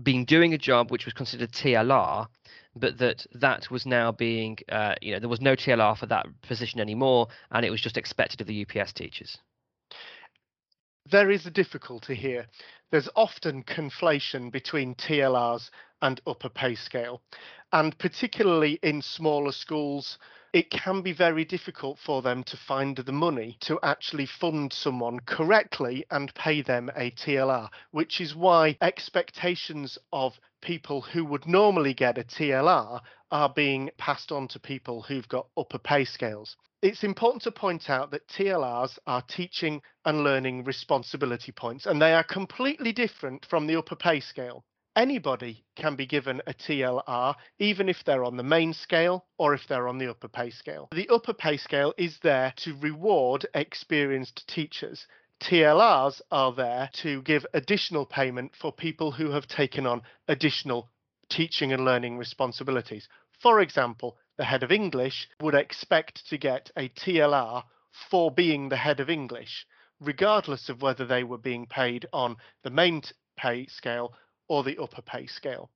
been 0.02 0.26
doing 0.26 0.54
a 0.54 0.58
job 0.58 0.92
which 0.92 1.06
was 1.06 1.14
considered 1.14 1.52
TLR, 1.54 2.28
but 2.76 2.98
that 2.98 3.26
that 3.34 3.72
was 3.72 3.86
now 3.86 4.12
being, 4.12 4.58
uh, 4.70 4.96
you 5.02 5.14
know, 5.14 5.20
there 5.20 5.30
was 5.30 5.40
no 5.40 5.56
TLR 5.56 5.98
for 5.98 6.08
that 6.08 6.28
position 6.42 6.82
anymore, 6.82 7.30
and 7.52 7.66
it 7.66 7.70
was 7.70 7.80
just 7.80 7.98
expected 7.98 8.42
of 8.42 8.48
the 8.48 8.66
UPS 8.66 8.92
teachers 8.92 9.40
there 11.12 11.32
is 11.32 11.46
a 11.46 11.52
difficulty 11.52 12.16
here. 12.16 12.48
There's 12.92 13.10
often 13.16 13.64
conflation 13.64 14.52
between 14.52 14.96
TLRs 14.96 15.70
and 16.02 16.22
upper 16.26 16.50
pay 16.50 16.76
scale. 16.76 17.22
And 17.72 17.98
particularly 17.98 18.80
in 18.84 19.02
smaller 19.02 19.52
schools, 19.52 20.18
it 20.56 20.72
can 20.72 21.02
be 21.02 21.12
very 21.12 21.44
difficult 21.44 22.00
for 22.00 22.22
them 22.22 22.42
to 22.42 22.56
find 22.56 22.96
the 22.96 23.12
money 23.12 23.58
to 23.60 23.78
actually 23.84 24.26
fund 24.26 24.72
someone 24.72 25.20
correctly 25.20 26.06
and 26.12 26.34
pay 26.34 26.62
them 26.62 26.90
a 26.96 27.12
TLR, 27.12 27.68
which 27.92 28.22
is 28.22 28.34
why 28.34 28.78
expectations 28.80 29.98
of 30.14 30.40
people 30.62 31.02
who 31.02 31.26
would 31.26 31.46
normally 31.46 31.94
get 31.94 32.18
a 32.18 32.24
TLR 32.24 33.02
are 33.32 33.50
being 33.50 33.90
passed 33.98 34.32
on 34.32 34.48
to 34.48 34.58
people 34.58 35.02
who've 35.02 35.28
got 35.28 35.50
upper 35.58 35.78
pay 35.78 36.06
scales. 36.06 36.56
It's 36.82 37.04
important 37.04 37.44
to 37.44 37.52
point 37.52 37.90
out 37.90 38.12
that 38.12 38.30
TLRs 38.30 38.98
are 39.06 39.24
teaching 39.24 39.82
and 40.06 40.24
learning 40.24 40.64
responsibility 40.64 41.52
points, 41.52 41.86
and 41.86 42.02
they 42.02 42.14
are 42.14 42.24
completely 42.24 42.94
different 42.94 43.46
from 43.50 43.68
the 43.68 43.76
upper 43.76 43.98
pay 43.98 44.22
scale. 44.22 44.64
Anybody 44.96 45.66
can 45.76 45.98
be 45.98 46.06
given 46.06 46.42
a 46.48 46.54
TLR, 46.54 47.36
even 47.60 47.90
if 47.90 47.98
they're 48.06 48.24
on 48.24 48.38
the 48.38 48.44
main 48.44 48.74
scale 48.74 49.26
or 49.38 49.54
if 49.54 49.68
they're 49.68 49.90
on 49.90 49.98
the 49.98 50.10
upper 50.10 50.30
pay 50.30 50.50
scale. 50.50 50.88
The 50.94 51.10
upper 51.10 51.34
pay 51.34 51.58
scale 51.58 51.94
is 51.98 52.18
there 52.24 52.54
to 52.58 52.78
reward 52.78 53.46
experienced 53.54 54.48
teachers. 54.48 55.06
TLRs 55.42 56.22
are 56.32 56.54
there 56.54 56.90
to 57.02 57.22
give 57.24 57.46
additional 57.54 58.06
payment 58.06 58.56
for 58.56 58.72
people 58.72 59.12
who 59.12 59.32
have 59.32 59.48
taken 59.48 59.86
on 59.86 60.02
additional 60.30 60.90
teaching 61.30 61.74
and 61.74 61.84
learning 61.84 62.18
responsibilities. 62.18 63.10
For 63.42 63.60
example, 63.60 64.18
the 64.38 64.46
head 64.46 64.64
of 64.64 64.72
English 64.72 65.28
would 65.42 65.56
expect 65.56 66.26
to 66.30 66.38
get 66.38 66.72
a 66.78 66.88
TLR 66.88 67.64
for 68.10 68.32
being 68.32 68.70
the 68.70 68.78
head 68.78 69.02
of 69.02 69.10
English, 69.10 69.66
regardless 70.00 70.70
of 70.70 70.82
whether 70.82 71.06
they 71.06 71.26
were 71.26 71.38
being 71.38 71.66
paid 71.66 72.06
on 72.14 72.38
the 72.64 72.70
main 72.70 73.02
pay 73.38 73.68
scale 73.68 74.14
or 74.48 74.64
the 74.64 74.78
upper 74.82 75.02
pay 75.02 75.28
scale. 75.28 75.70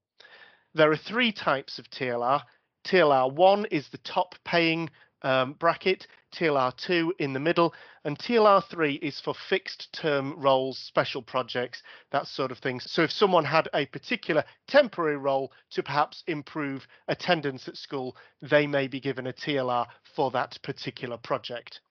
There 0.74 0.92
are 0.92 0.98
three 0.98 1.32
types 1.32 1.80
of 1.80 1.90
TLR. 1.90 2.42
TLR 2.86 3.34
1 3.34 3.66
is 3.66 3.90
the 3.90 3.98
top 4.00 4.36
paying 4.46 4.90
um, 5.22 5.54
bracket, 5.54 6.08
TLR 6.34 6.76
2 6.78 7.16
in 7.20 7.34
the 7.34 7.40
middle, 7.40 7.74
and 8.04 8.18
TLR 8.18 8.64
3 8.64 8.96
is 8.96 9.20
for 9.20 9.34
fixed 9.50 9.92
term 9.94 10.40
roles, 10.40 10.78
special 10.78 11.22
projects, 11.22 11.82
that 12.12 12.28
sort 12.28 12.52
of 12.52 12.60
thing. 12.60 12.80
So 12.80 13.04
if 13.04 13.12
someone 13.12 13.46
had 13.46 13.68
a 13.74 13.86
particular 13.88 14.44
temporary 14.68 15.18
role 15.18 15.52
to 15.72 15.84
perhaps 15.84 16.24
improve 16.28 16.88
attendance 17.08 17.68
at 17.68 17.78
school, 17.78 18.16
they 18.42 18.68
may 18.68 18.88
be 18.88 19.00
given 19.00 19.28
a 19.28 19.34
TLR 19.34 19.88
for 20.16 20.32
that 20.32 20.58
particular 20.64 21.18
project. 21.18 21.82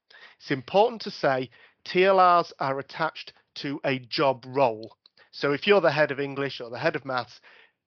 It's 0.41 0.51
important 0.51 1.03
to 1.03 1.11
say 1.11 1.51
TLRs 1.85 2.53
are 2.61 2.79
attached 2.79 3.33
to 3.57 3.81
a 3.85 3.99
job 3.99 4.45
role. 4.47 4.97
So 5.38 5.53
if 5.53 5.68
you're 5.68 5.81
the 5.81 5.92
head 5.92 6.11
of 6.11 6.18
English 6.18 6.61
or 6.61 6.68
the 6.68 6.81
head 6.81 6.96
of 6.96 7.05
maths, 7.05 7.40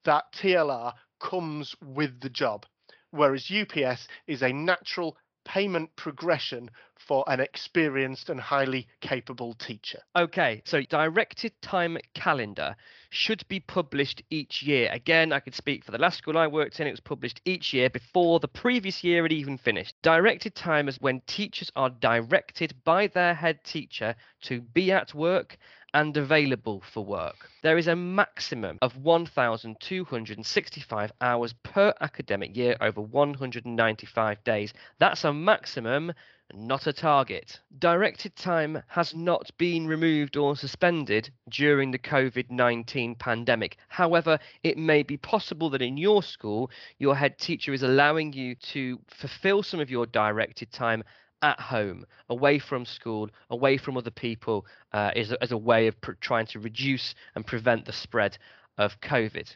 that 0.05 0.23
TLR 0.33 0.93
comes 1.19 1.75
with 1.83 2.21
the 2.21 2.29
job, 2.29 2.65
whereas 3.09 3.51
UPS 3.51 4.07
is 4.25 4.41
a 4.41 4.53
natural 4.53 5.17
payment 5.43 5.93
progression 5.97 6.69
for 6.95 7.25
an 7.27 7.41
experienced 7.41 8.29
and 8.29 8.39
highly 8.39 8.87
capable 9.01 9.53
teacher. 9.55 9.99
Okay, 10.15 10.61
so 10.63 10.81
directed 10.83 11.51
time 11.61 11.97
calendar 12.13 12.73
should 13.09 13.45
be 13.49 13.59
published 13.59 14.23
each 14.29 14.63
year. 14.63 14.89
Again, 14.89 15.33
I 15.33 15.41
could 15.41 15.55
speak 15.55 15.83
for 15.83 15.91
the 15.91 15.97
last 15.97 16.19
school 16.19 16.37
I 16.37 16.47
worked 16.47 16.79
in, 16.79 16.87
it 16.87 16.91
was 16.91 17.01
published 17.01 17.41
each 17.43 17.73
year 17.73 17.89
before 17.89 18.39
the 18.39 18.47
previous 18.47 19.03
year 19.03 19.23
had 19.23 19.33
even 19.33 19.57
finished. 19.57 19.95
Directed 20.03 20.55
time 20.55 20.87
is 20.87 21.01
when 21.01 21.21
teachers 21.27 21.69
are 21.75 21.89
directed 21.89 22.75
by 22.85 23.07
their 23.07 23.33
head 23.33 23.61
teacher 23.65 24.15
to 24.43 24.61
be 24.61 24.91
at 24.93 25.13
work 25.13 25.57
and 25.93 26.17
available 26.17 26.81
for 26.91 27.05
work. 27.05 27.49
There 27.63 27.77
is 27.77 27.87
a 27.87 27.95
maximum 27.95 28.77
of 28.81 28.97
1,265 28.97 31.11
hours 31.21 31.53
per 31.63 31.93
academic 32.01 32.55
year 32.55 32.75
over 32.81 33.01
195 33.01 34.43
days. 34.43 34.73
That's 34.99 35.23
a 35.23 35.33
maximum, 35.33 36.13
not 36.53 36.87
a 36.87 36.93
target. 36.93 37.59
Directed 37.79 38.35
time 38.35 38.81
has 38.87 39.13
not 39.13 39.49
been 39.57 39.87
removed 39.87 40.37
or 40.37 40.55
suspended 40.55 41.29
during 41.49 41.91
the 41.91 41.99
COVID 41.99 42.49
19 42.49 43.15
pandemic. 43.15 43.77
However, 43.87 44.39
it 44.63 44.77
may 44.77 45.03
be 45.03 45.17
possible 45.17 45.69
that 45.71 45.81
in 45.81 45.97
your 45.97 46.23
school, 46.23 46.71
your 46.99 47.15
head 47.15 47.37
teacher 47.37 47.73
is 47.73 47.83
allowing 47.83 48.33
you 48.33 48.55
to 48.55 48.99
fulfill 49.07 49.63
some 49.63 49.79
of 49.79 49.89
your 49.89 50.05
directed 50.05 50.71
time 50.71 51.03
at 51.41 51.59
home, 51.59 52.05
away 52.29 52.59
from 52.59 52.85
school, 52.85 53.29
away 53.49 53.77
from 53.77 53.97
other 53.97 54.11
people, 54.11 54.65
uh, 54.93 55.11
is 55.15 55.33
as 55.33 55.51
a 55.51 55.57
way 55.57 55.87
of 55.87 55.99
pr- 56.01 56.13
trying 56.13 56.45
to 56.47 56.59
reduce 56.59 57.15
and 57.35 57.45
prevent 57.45 57.85
the 57.85 57.93
spread 57.93 58.37
of 58.77 58.99
COVID. 59.01 59.55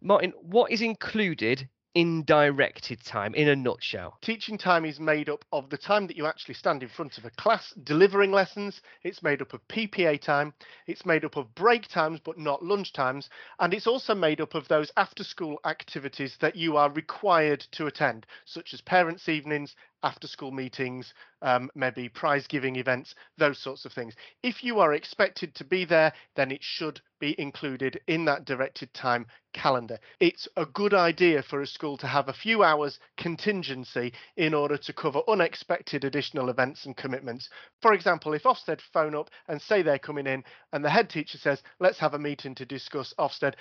Martin, 0.00 0.32
what 0.42 0.70
is 0.70 0.82
included 0.82 1.68
in 1.96 2.22
directed 2.24 3.02
time 3.02 3.34
in 3.34 3.48
a 3.48 3.56
nutshell? 3.56 4.18
Teaching 4.20 4.58
time 4.58 4.84
is 4.84 5.00
made 5.00 5.30
up 5.30 5.46
of 5.50 5.70
the 5.70 5.78
time 5.78 6.06
that 6.06 6.16
you 6.16 6.26
actually 6.26 6.54
stand 6.54 6.82
in 6.82 6.90
front 6.90 7.16
of 7.16 7.24
a 7.24 7.30
class 7.30 7.72
delivering 7.84 8.30
lessons. 8.30 8.82
It's 9.02 9.22
made 9.22 9.40
up 9.40 9.54
of 9.54 9.66
PPA 9.68 10.20
time. 10.20 10.52
It's 10.86 11.06
made 11.06 11.24
up 11.24 11.36
of 11.36 11.54
break 11.54 11.88
times, 11.88 12.20
but 12.22 12.36
not 12.36 12.62
lunch 12.62 12.92
times. 12.92 13.30
And 13.60 13.72
it's 13.72 13.86
also 13.86 14.14
made 14.14 14.42
up 14.42 14.54
of 14.54 14.68
those 14.68 14.92
after 14.98 15.24
school 15.24 15.58
activities 15.64 16.36
that 16.42 16.54
you 16.54 16.76
are 16.76 16.90
required 16.90 17.60
to 17.72 17.86
attend, 17.86 18.26
such 18.44 18.74
as 18.74 18.82
parents' 18.82 19.30
evenings, 19.30 19.74
after 20.06 20.28
school 20.28 20.52
meetings, 20.52 21.12
um, 21.42 21.68
maybe 21.74 22.08
prize 22.08 22.46
giving 22.46 22.76
events, 22.76 23.16
those 23.38 23.58
sorts 23.58 23.84
of 23.84 23.92
things. 23.92 24.14
If 24.44 24.62
you 24.62 24.78
are 24.78 24.94
expected 24.94 25.52
to 25.56 25.64
be 25.64 25.84
there, 25.84 26.12
then 26.36 26.52
it 26.52 26.60
should 26.62 27.00
be 27.18 27.34
included 27.40 28.00
in 28.06 28.24
that 28.26 28.44
directed 28.44 28.94
time 28.94 29.26
calendar. 29.52 29.98
It's 30.20 30.46
a 30.56 30.64
good 30.64 30.94
idea 30.94 31.42
for 31.42 31.60
a 31.60 31.66
school 31.66 31.96
to 31.98 32.06
have 32.06 32.28
a 32.28 32.32
few 32.32 32.62
hours 32.62 33.00
contingency 33.16 34.12
in 34.36 34.54
order 34.54 34.76
to 34.76 34.92
cover 34.92 35.22
unexpected 35.26 36.04
additional 36.04 36.50
events 36.50 36.86
and 36.86 36.96
commitments. 36.96 37.48
For 37.82 37.92
example, 37.92 38.32
if 38.32 38.44
Ofsted 38.44 38.80
phone 38.92 39.16
up 39.16 39.28
and 39.48 39.60
say 39.60 39.82
they're 39.82 39.98
coming 39.98 40.28
in 40.28 40.44
and 40.72 40.84
the 40.84 40.90
head 40.90 41.10
teacher 41.10 41.38
says, 41.38 41.64
let's 41.80 41.98
have 41.98 42.14
a 42.14 42.18
meeting 42.18 42.54
to 42.54 42.64
discuss 42.64 43.12
Ofsted, 43.18 43.54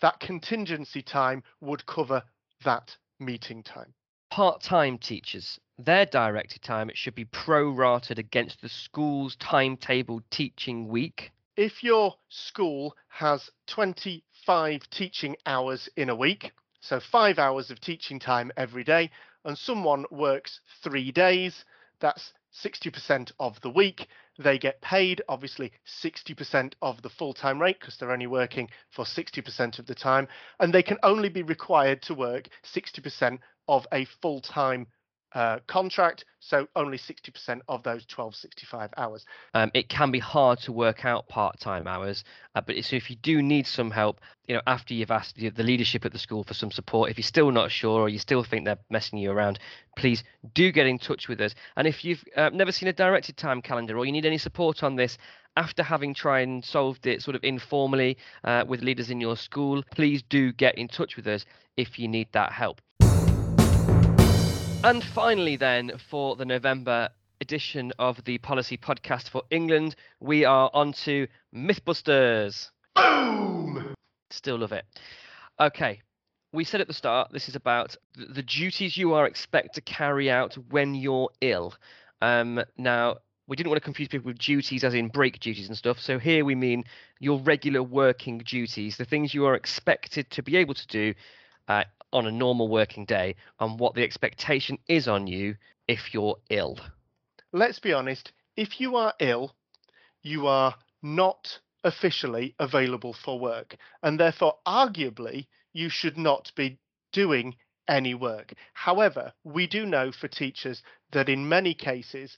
that 0.00 0.20
contingency 0.20 1.02
time 1.02 1.42
would 1.60 1.84
cover 1.86 2.22
that 2.64 2.96
meeting 3.18 3.64
time. 3.64 3.94
Part 4.38 4.62
time 4.62 4.98
teachers 4.98 5.58
their 5.76 6.06
directed 6.06 6.62
time 6.62 6.88
it 6.88 6.96
should 6.96 7.16
be 7.16 7.24
prorated 7.24 8.18
against 8.18 8.60
the 8.60 8.68
school's 8.68 9.34
timetable 9.34 10.22
teaching 10.30 10.86
week. 10.86 11.32
If 11.56 11.82
your 11.82 12.14
school 12.28 12.96
has 13.08 13.50
25 13.66 14.82
teaching 14.90 15.34
hours 15.44 15.88
in 15.96 16.08
a 16.08 16.14
week, 16.14 16.52
so 16.80 17.00
five 17.00 17.40
hours 17.40 17.72
of 17.72 17.80
teaching 17.80 18.20
time 18.20 18.52
every 18.56 18.84
day, 18.84 19.10
and 19.44 19.58
someone 19.58 20.04
works 20.12 20.60
three 20.84 21.10
days, 21.10 21.64
that's 21.98 22.32
60% 22.64 23.32
of 23.40 23.60
the 23.62 23.70
week. 23.70 24.06
They 24.38 24.56
get 24.56 24.80
paid, 24.80 25.20
obviously, 25.28 25.72
60% 26.00 26.74
of 26.80 27.02
the 27.02 27.10
full 27.10 27.34
time 27.34 27.60
rate 27.60 27.80
because 27.80 27.96
they're 27.96 28.12
only 28.12 28.28
working 28.28 28.70
for 28.90 29.04
60% 29.04 29.80
of 29.80 29.86
the 29.86 29.96
time, 29.96 30.28
and 30.60 30.72
they 30.72 30.84
can 30.84 30.98
only 31.02 31.28
be 31.28 31.42
required 31.42 32.02
to 32.02 32.14
work 32.14 32.48
60% 32.62 33.40
of 33.68 33.86
a 33.92 34.04
full 34.20 34.40
time 34.40 34.86
uh, 35.34 35.58
contract, 35.66 36.24
so 36.40 36.66
only 36.74 36.96
60% 36.96 37.60
of 37.68 37.82
those 37.82 38.06
1265 38.08 38.90
hours. 38.96 39.26
Um, 39.54 39.70
it 39.74 39.88
can 39.88 40.10
be 40.10 40.18
hard 40.18 40.58
to 40.60 40.72
work 40.72 41.04
out 41.04 41.28
part-time 41.28 41.86
hours, 41.86 42.24
uh, 42.54 42.62
but 42.62 42.82
so 42.82 42.96
if 42.96 43.10
you 43.10 43.16
do 43.16 43.42
need 43.42 43.66
some 43.66 43.90
help, 43.90 44.20
you 44.46 44.54
know, 44.54 44.62
after 44.66 44.94
you've 44.94 45.10
asked 45.10 45.36
the 45.36 45.50
leadership 45.62 46.06
at 46.06 46.12
the 46.12 46.18
school 46.18 46.44
for 46.44 46.54
some 46.54 46.70
support, 46.70 47.10
if 47.10 47.18
you're 47.18 47.22
still 47.22 47.50
not 47.50 47.70
sure 47.70 48.00
or 48.00 48.08
you 48.08 48.18
still 48.18 48.42
think 48.42 48.64
they're 48.64 48.78
messing 48.88 49.18
you 49.18 49.30
around, 49.30 49.58
please 49.96 50.24
do 50.54 50.72
get 50.72 50.86
in 50.86 50.98
touch 50.98 51.28
with 51.28 51.40
us. 51.40 51.54
And 51.76 51.86
if 51.86 52.04
you've 52.04 52.24
uh, 52.34 52.50
never 52.50 52.72
seen 52.72 52.88
a 52.88 52.92
directed 52.94 53.36
time 53.36 53.60
calendar 53.60 53.98
or 53.98 54.06
you 54.06 54.12
need 54.12 54.26
any 54.26 54.38
support 54.38 54.82
on 54.82 54.96
this, 54.96 55.18
after 55.56 55.82
having 55.82 56.14
tried 56.14 56.48
and 56.48 56.64
solved 56.64 57.06
it 57.06 57.20
sort 57.20 57.34
of 57.34 57.42
informally 57.44 58.16
uh, 58.44 58.64
with 58.66 58.80
leaders 58.80 59.10
in 59.10 59.20
your 59.20 59.36
school, 59.36 59.82
please 59.94 60.22
do 60.22 60.52
get 60.52 60.78
in 60.78 60.88
touch 60.88 61.16
with 61.16 61.26
us 61.26 61.44
if 61.76 61.98
you 61.98 62.08
need 62.08 62.28
that 62.32 62.52
help. 62.52 62.80
And 64.88 65.04
finally, 65.04 65.56
then, 65.56 65.92
for 66.08 66.34
the 66.34 66.46
November 66.46 67.10
edition 67.42 67.92
of 67.98 68.24
the 68.24 68.38
Policy 68.38 68.78
Podcast 68.78 69.28
for 69.28 69.42
England, 69.50 69.94
we 70.18 70.46
are 70.46 70.70
on 70.72 70.94
to 71.04 71.26
Mythbusters. 71.54 72.70
Boom! 72.96 73.92
Still 74.30 74.56
love 74.56 74.72
it. 74.72 74.86
Okay, 75.60 76.00
we 76.54 76.64
said 76.64 76.80
at 76.80 76.86
the 76.86 76.94
start 76.94 77.30
this 77.32 77.50
is 77.50 77.54
about 77.54 77.96
the 78.16 78.42
duties 78.42 78.96
you 78.96 79.12
are 79.12 79.26
expected 79.26 79.74
to 79.74 79.82
carry 79.82 80.30
out 80.30 80.54
when 80.70 80.94
you're 80.94 81.28
ill. 81.42 81.74
Um, 82.22 82.64
now, 82.78 83.18
we 83.46 83.56
didn't 83.56 83.68
want 83.68 83.82
to 83.82 83.84
confuse 83.84 84.08
people 84.08 84.28
with 84.28 84.38
duties 84.38 84.84
as 84.84 84.94
in 84.94 85.08
break 85.08 85.38
duties 85.38 85.68
and 85.68 85.76
stuff. 85.76 86.00
So 86.00 86.18
here 86.18 86.46
we 86.46 86.54
mean 86.54 86.84
your 87.20 87.40
regular 87.40 87.82
working 87.82 88.38
duties, 88.38 88.96
the 88.96 89.04
things 89.04 89.34
you 89.34 89.44
are 89.44 89.54
expected 89.54 90.30
to 90.30 90.42
be 90.42 90.56
able 90.56 90.72
to 90.72 90.86
do 90.86 91.14
uh, 91.68 91.84
on 92.12 92.26
a 92.26 92.32
normal 92.32 92.68
working 92.68 93.04
day 93.04 93.34
and 93.60 93.78
what 93.78 93.94
the 93.94 94.02
expectation 94.02 94.78
is 94.88 95.08
on 95.08 95.26
you 95.26 95.56
if 95.86 96.12
you're 96.12 96.36
ill. 96.50 96.78
Let's 97.52 97.78
be 97.78 97.92
honest, 97.92 98.32
if 98.56 98.80
you 98.80 98.96
are 98.96 99.14
ill, 99.20 99.54
you 100.22 100.46
are 100.46 100.74
not 101.02 101.58
officially 101.84 102.54
available 102.58 103.14
for 103.24 103.38
work, 103.38 103.76
and 104.02 104.18
therefore, 104.18 104.54
arguably, 104.66 105.46
you 105.72 105.88
should 105.88 106.18
not 106.18 106.50
be 106.56 106.78
doing 107.12 107.54
any 107.88 108.14
work. 108.14 108.52
However, 108.74 109.32
we 109.44 109.66
do 109.66 109.86
know 109.86 110.12
for 110.12 110.28
teachers 110.28 110.82
that 111.12 111.28
in 111.28 111.48
many 111.48 111.74
cases, 111.74 112.36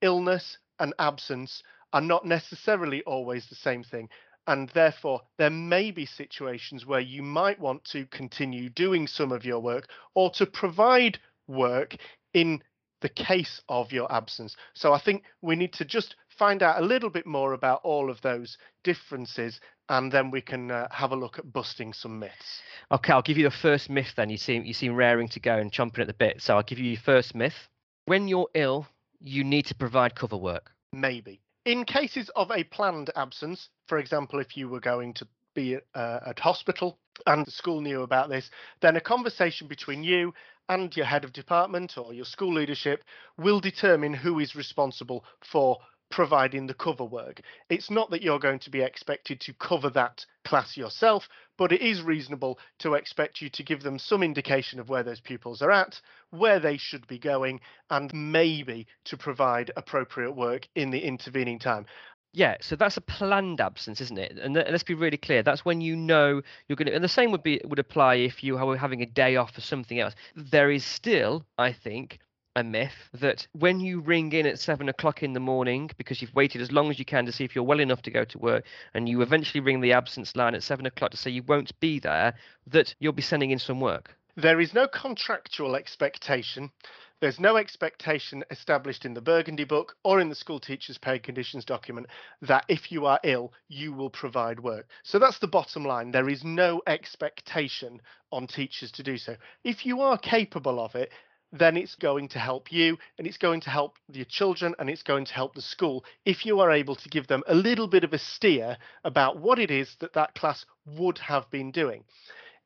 illness 0.00 0.58
and 0.78 0.94
absence 0.98 1.62
are 1.92 2.00
not 2.00 2.26
necessarily 2.26 3.02
always 3.02 3.46
the 3.48 3.54
same 3.54 3.84
thing. 3.84 4.08
And 4.48 4.70
therefore, 4.70 5.20
there 5.36 5.50
may 5.50 5.90
be 5.90 6.06
situations 6.06 6.86
where 6.86 7.00
you 7.00 7.22
might 7.22 7.60
want 7.60 7.84
to 7.92 8.06
continue 8.06 8.70
doing 8.70 9.06
some 9.06 9.30
of 9.30 9.44
your 9.44 9.60
work 9.60 9.88
or 10.14 10.30
to 10.32 10.46
provide 10.46 11.18
work 11.46 11.96
in 12.32 12.62
the 13.02 13.10
case 13.10 13.60
of 13.68 13.92
your 13.92 14.10
absence. 14.10 14.56
So 14.72 14.94
I 14.94 15.00
think 15.00 15.24
we 15.42 15.54
need 15.54 15.74
to 15.74 15.84
just 15.84 16.16
find 16.30 16.62
out 16.62 16.80
a 16.80 16.84
little 16.84 17.10
bit 17.10 17.26
more 17.26 17.52
about 17.52 17.82
all 17.84 18.10
of 18.10 18.22
those 18.22 18.56
differences 18.84 19.60
and 19.90 20.10
then 20.10 20.30
we 20.30 20.40
can 20.40 20.70
uh, 20.70 20.88
have 20.90 21.12
a 21.12 21.16
look 21.16 21.38
at 21.38 21.52
busting 21.52 21.92
some 21.92 22.18
myths. 22.18 22.62
Okay, 22.90 23.12
I'll 23.12 23.22
give 23.22 23.36
you 23.36 23.44
the 23.44 23.50
first 23.50 23.90
myth 23.90 24.14
then. 24.16 24.30
You 24.30 24.38
seem 24.38 24.64
you 24.64 24.72
seem 24.72 24.94
raring 24.94 25.28
to 25.28 25.40
go 25.40 25.58
and 25.58 25.70
chomping 25.70 26.00
at 26.00 26.06
the 26.06 26.14
bit. 26.14 26.40
So 26.40 26.56
I'll 26.56 26.62
give 26.62 26.78
you 26.78 26.92
your 26.92 27.00
first 27.00 27.34
myth. 27.34 27.68
When 28.06 28.28
you're 28.28 28.48
ill, 28.54 28.86
you 29.20 29.44
need 29.44 29.66
to 29.66 29.74
provide 29.74 30.14
cover 30.14 30.36
work. 30.36 30.70
Maybe. 30.92 31.40
In 31.68 31.84
cases 31.84 32.30
of 32.34 32.50
a 32.50 32.64
planned 32.64 33.10
absence, 33.14 33.68
for 33.88 33.98
example, 33.98 34.40
if 34.40 34.56
you 34.56 34.70
were 34.70 34.80
going 34.80 35.12
to 35.12 35.28
be 35.54 35.76
uh, 35.94 36.20
at 36.24 36.38
hospital 36.38 36.98
and 37.26 37.44
the 37.44 37.50
school 37.50 37.82
knew 37.82 38.00
about 38.00 38.30
this, 38.30 38.50
then 38.80 38.96
a 38.96 39.02
conversation 39.02 39.68
between 39.68 40.02
you 40.02 40.32
and 40.70 40.96
your 40.96 41.04
head 41.04 41.24
of 41.24 41.34
department 41.34 41.98
or 41.98 42.14
your 42.14 42.24
school 42.24 42.54
leadership 42.54 43.04
will 43.36 43.60
determine 43.60 44.14
who 44.14 44.38
is 44.38 44.56
responsible 44.56 45.26
for 45.52 45.76
providing 46.10 46.66
the 46.66 46.74
cover 46.74 47.04
work. 47.04 47.40
It's 47.68 47.90
not 47.90 48.10
that 48.10 48.22
you're 48.22 48.38
going 48.38 48.60
to 48.60 48.70
be 48.70 48.80
expected 48.80 49.40
to 49.42 49.52
cover 49.54 49.90
that 49.90 50.24
class 50.44 50.76
yourself, 50.76 51.28
but 51.56 51.72
it 51.72 51.82
is 51.82 52.02
reasonable 52.02 52.58
to 52.78 52.94
expect 52.94 53.40
you 53.40 53.50
to 53.50 53.62
give 53.62 53.82
them 53.82 53.98
some 53.98 54.22
indication 54.22 54.80
of 54.80 54.88
where 54.88 55.02
those 55.02 55.20
pupils 55.20 55.62
are 55.62 55.70
at, 55.70 56.00
where 56.30 56.60
they 56.60 56.76
should 56.76 57.06
be 57.06 57.18
going, 57.18 57.60
and 57.90 58.12
maybe 58.14 58.86
to 59.04 59.16
provide 59.16 59.70
appropriate 59.76 60.32
work 60.32 60.66
in 60.74 60.90
the 60.90 61.00
intervening 61.00 61.58
time. 61.58 61.86
Yeah, 62.34 62.56
so 62.60 62.76
that's 62.76 62.96
a 62.96 63.00
planned 63.00 63.60
absence, 63.60 64.00
isn't 64.02 64.18
it? 64.18 64.38
And 64.38 64.54
let's 64.54 64.82
be 64.82 64.94
really 64.94 65.16
clear. 65.16 65.42
That's 65.42 65.64
when 65.64 65.80
you 65.80 65.96
know 65.96 66.42
you're 66.68 66.76
going 66.76 66.86
to. 66.86 66.94
And 66.94 67.02
the 67.02 67.08
same 67.08 67.30
would 67.32 67.42
be 67.42 67.60
would 67.64 67.78
apply 67.78 68.16
if 68.16 68.44
you 68.44 68.56
were 68.58 68.76
having 68.76 69.02
a 69.02 69.06
day 69.06 69.36
off 69.36 69.54
for 69.54 69.62
something 69.62 69.98
else. 69.98 70.14
There 70.36 70.70
is 70.70 70.84
still, 70.84 71.46
I 71.56 71.72
think, 71.72 72.18
a 72.58 72.64
myth 72.64 73.08
that 73.14 73.46
when 73.52 73.78
you 73.78 74.00
ring 74.00 74.32
in 74.32 74.44
at 74.44 74.58
seven 74.58 74.88
o'clock 74.88 75.22
in 75.22 75.32
the 75.32 75.38
morning 75.38 75.88
because 75.96 76.20
you've 76.20 76.34
waited 76.34 76.60
as 76.60 76.72
long 76.72 76.90
as 76.90 76.98
you 76.98 77.04
can 77.04 77.24
to 77.24 77.30
see 77.30 77.44
if 77.44 77.54
you're 77.54 77.62
well 77.62 77.78
enough 77.78 78.02
to 78.02 78.10
go 78.10 78.24
to 78.24 78.38
work 78.38 78.64
and 78.94 79.08
you 79.08 79.22
eventually 79.22 79.60
ring 79.60 79.80
the 79.80 79.92
absence 79.92 80.34
line 80.34 80.56
at 80.56 80.62
seven 80.64 80.84
o'clock 80.84 81.12
to 81.12 81.16
say 81.16 81.30
you 81.30 81.44
won't 81.44 81.78
be 81.78 82.00
there, 82.00 82.34
that 82.66 82.92
you'll 82.98 83.12
be 83.12 83.22
sending 83.22 83.52
in 83.52 83.60
some 83.60 83.80
work. 83.80 84.16
There 84.36 84.60
is 84.60 84.74
no 84.74 84.88
contractual 84.88 85.76
expectation. 85.76 86.72
There's 87.20 87.38
no 87.38 87.56
expectation 87.56 88.44
established 88.50 89.04
in 89.04 89.14
the 89.14 89.20
Burgundy 89.20 89.64
Book 89.64 89.96
or 90.02 90.20
in 90.20 90.28
the 90.28 90.34
School 90.34 90.58
Teachers 90.58 90.98
Pay 90.98 91.20
Conditions 91.20 91.64
document 91.64 92.08
that 92.42 92.64
if 92.68 92.90
you 92.90 93.06
are 93.06 93.20
ill, 93.22 93.52
you 93.68 93.92
will 93.92 94.10
provide 94.10 94.60
work. 94.60 94.88
So 95.04 95.20
that's 95.20 95.38
the 95.38 95.48
bottom 95.48 95.84
line. 95.84 96.10
There 96.10 96.28
is 96.28 96.42
no 96.42 96.82
expectation 96.88 98.00
on 98.32 98.46
teachers 98.46 98.90
to 98.92 99.02
do 99.02 99.16
so. 99.16 99.36
If 99.64 99.86
you 99.86 100.00
are 100.00 100.18
capable 100.18 100.78
of 100.78 100.94
it, 100.94 101.12
then 101.52 101.76
it's 101.76 101.94
going 101.94 102.28
to 102.28 102.38
help 102.38 102.70
you 102.70 102.98
and 103.16 103.26
it's 103.26 103.38
going 103.38 103.60
to 103.62 103.70
help 103.70 103.96
your 104.12 104.24
children 104.26 104.74
and 104.78 104.90
it's 104.90 105.02
going 105.02 105.24
to 105.24 105.32
help 105.32 105.54
the 105.54 105.62
school 105.62 106.04
if 106.24 106.44
you 106.44 106.60
are 106.60 106.70
able 106.70 106.96
to 106.96 107.08
give 107.08 107.26
them 107.26 107.42
a 107.46 107.54
little 107.54 107.88
bit 107.88 108.04
of 108.04 108.12
a 108.12 108.18
steer 108.18 108.76
about 109.04 109.38
what 109.38 109.58
it 109.58 109.70
is 109.70 109.96
that 110.00 110.12
that 110.12 110.34
class 110.34 110.64
would 110.86 111.18
have 111.18 111.50
been 111.50 111.70
doing. 111.70 112.04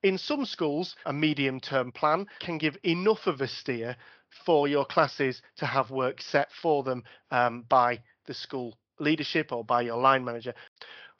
In 0.02 0.18
some 0.18 0.44
schools, 0.44 0.96
a 1.06 1.12
medium 1.12 1.60
term 1.60 1.92
plan 1.92 2.26
can 2.40 2.58
give 2.58 2.76
enough 2.82 3.26
of 3.26 3.40
a 3.40 3.46
steer 3.46 3.96
for 4.44 4.66
your 4.66 4.84
classes 4.84 5.42
to 5.58 5.66
have 5.66 5.90
work 5.90 6.20
set 6.20 6.48
for 6.60 6.82
them 6.82 7.04
um, 7.30 7.64
by 7.68 8.00
the 8.26 8.34
school 8.34 8.76
leadership 8.98 9.52
or 9.52 9.64
by 9.64 9.82
your 9.82 9.96
line 9.96 10.24
manager 10.24 10.54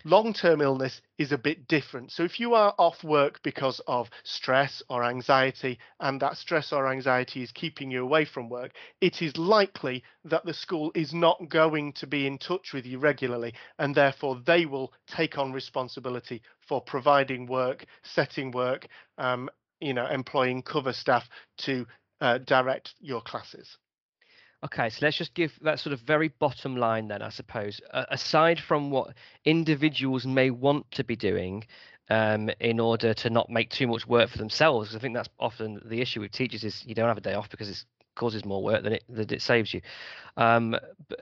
long 0.05 0.33
term 0.33 0.61
illness 0.61 1.01
is 1.19 1.33
a 1.33 1.39
bit 1.39 1.69
different. 1.69 2.13
So, 2.13 2.23
if 2.25 2.41
you 2.41 2.55
are 2.55 2.75
off 2.79 3.03
work 3.05 3.41
because 3.43 3.81
of 3.87 4.11
stress 4.25 4.83
or 4.89 5.05
anxiety, 5.05 5.79
and 6.01 6.21
that 6.21 6.37
stress 6.37 6.73
or 6.73 6.91
anxiety 6.91 7.43
is 7.43 7.53
keeping 7.53 7.91
you 7.91 8.03
away 8.03 8.25
from 8.25 8.49
work, 8.49 8.73
it 9.01 9.23
is 9.23 9.37
likely 9.37 10.03
that 10.25 10.45
the 10.45 10.55
school 10.55 10.93
is 10.95 11.13
not 11.15 11.49
going 11.49 11.93
to 11.95 12.07
be 12.07 12.27
in 12.27 12.39
touch 12.39 12.73
with 12.73 12.87
you 12.87 12.99
regularly, 12.99 13.55
and 13.79 13.95
therefore 13.95 14.41
they 14.47 14.67
will 14.67 14.93
take 15.07 15.39
on 15.39 15.53
responsibility 15.53 16.43
for 16.61 16.81
providing 16.81 17.47
work, 17.47 17.85
setting 18.03 18.51
work, 18.51 18.89
um, 19.19 19.49
you 19.81 19.95
know, 19.95 20.07
employing 20.07 20.63
cover 20.63 20.93
staff 20.93 21.29
to 21.59 21.87
uh, 22.21 22.39
direct 22.39 22.95
your 23.01 23.21
classes. 23.21 23.79
Okay, 24.65 24.91
so 24.91 24.99
let's 25.03 25.17
just 25.17 25.35
give 25.35 25.53
that 25.63 25.81
sort 25.81 25.93
of 25.93 26.01
very 26.01 26.29
bottom 26.29 26.77
line 26.77 27.09
then, 27.09 27.21
I 27.21 27.31
suppose. 27.31 27.81
Uh, 27.93 28.05
aside 28.11 28.61
from 28.61 28.91
what 28.91 29.15
individuals 29.45 30.25
may 30.25 30.51
want 30.51 30.89
to 30.93 31.03
be 31.03 31.17
doing 31.17 31.65
um, 32.11 32.49
in 32.61 32.79
order 32.79 33.13
to 33.13 33.31
not 33.31 33.51
make 33.51 33.71
too 33.71 33.89
much 33.89 34.07
work 34.07 34.31
for 34.31 34.39
themselves, 34.39 34.89
because 34.89 34.97
I 34.97 35.01
think 35.01 35.15
that's 35.15 35.29
often 35.41 35.81
the 35.85 36.01
issue 36.01 36.21
with 36.21 36.31
teachers 36.31 36.63
is 36.63 36.85
you 36.87 36.95
don't 36.95 37.09
have 37.09 37.19
a 37.19 37.23
day 37.23 37.35
off 37.35 37.51
because 37.51 37.69
it 37.69 37.85
causes 38.15 38.45
more 38.45 38.63
work 38.63 38.85
than 38.85 38.93
it 38.93 39.05
than 39.09 39.33
it 39.33 39.43
saves 39.43 39.75
you. 39.75 39.81
Um, 40.37 40.77
but 41.09 41.21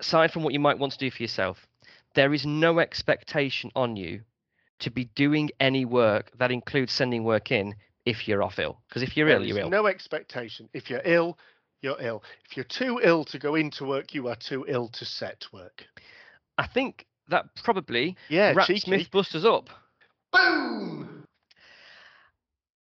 aside 0.00 0.32
from 0.32 0.42
what 0.42 0.54
you 0.54 0.60
might 0.60 0.78
want 0.78 0.92
to 0.92 0.98
do 0.98 1.10
for 1.10 1.22
yourself, 1.22 1.66
there 2.14 2.32
is 2.32 2.46
no 2.46 2.78
expectation 2.78 3.70
on 3.76 3.96
you 3.96 4.22
to 4.78 4.90
be 4.90 5.04
doing 5.14 5.50
any 5.60 5.84
work 5.84 6.30
that 6.38 6.50
includes 6.50 6.92
sending 6.92 7.24
work 7.24 7.50
in 7.50 7.74
if 8.04 8.28
you're 8.28 8.42
off 8.42 8.58
ill. 8.58 8.78
Because 8.88 9.02
if 9.02 9.16
you're 9.16 9.28
there 9.28 9.36
ill, 9.36 9.44
you're 9.44 9.58
ill. 9.58 9.70
No 9.70 9.86
expectation. 9.86 10.68
If 10.72 10.88
you're 10.88 11.02
ill, 11.04 11.38
you're 11.86 11.96
ill. 12.00 12.22
If 12.50 12.56
you're 12.56 12.64
too 12.64 13.00
ill 13.02 13.24
to 13.26 13.38
go 13.38 13.54
into 13.54 13.84
work, 13.84 14.12
you 14.12 14.28
are 14.28 14.36
too 14.36 14.66
ill 14.68 14.88
to 14.88 15.04
set 15.04 15.44
work. 15.52 15.86
I 16.58 16.66
think 16.66 17.06
that 17.28 17.46
probably 17.62 18.16
yeah, 18.28 18.52
wraps 18.54 18.66
cheeky. 18.66 18.90
Mythbusters 18.90 19.44
up. 19.44 19.70
Boom! 20.32 21.24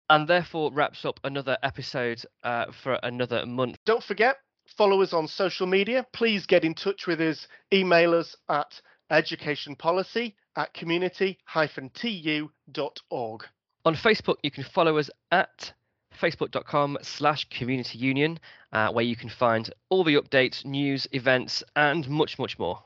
And 0.08 0.26
therefore 0.26 0.72
wraps 0.72 1.04
up 1.04 1.20
another 1.24 1.58
episode 1.62 2.22
uh, 2.42 2.66
for 2.82 2.98
another 3.02 3.44
month. 3.44 3.76
Don't 3.84 4.02
forget, 4.02 4.36
follow 4.76 5.02
us 5.02 5.12
on 5.12 5.28
social 5.28 5.66
media. 5.66 6.06
Please 6.12 6.46
get 6.46 6.64
in 6.64 6.74
touch 6.74 7.06
with 7.06 7.20
us. 7.20 7.46
Email 7.72 8.14
us 8.14 8.34
at 8.48 8.80
educationpolicy 9.10 10.34
at 10.56 10.72
community-tu.org. 10.74 13.44
On 13.84 13.94
Facebook, 13.94 14.36
you 14.42 14.50
can 14.50 14.64
follow 14.64 14.98
us 14.98 15.10
at 15.30 15.72
facebook.com 16.20 16.98
slash 17.02 17.48
community 17.48 17.98
union, 17.98 18.38
uh, 18.72 18.90
where 18.90 19.04
you 19.04 19.16
can 19.16 19.28
find 19.28 19.72
all 19.90 20.04
the 20.04 20.16
updates, 20.16 20.64
news, 20.64 21.06
events, 21.12 21.62
and 21.74 22.08
much, 22.08 22.38
much 22.38 22.56
more. 22.58 22.82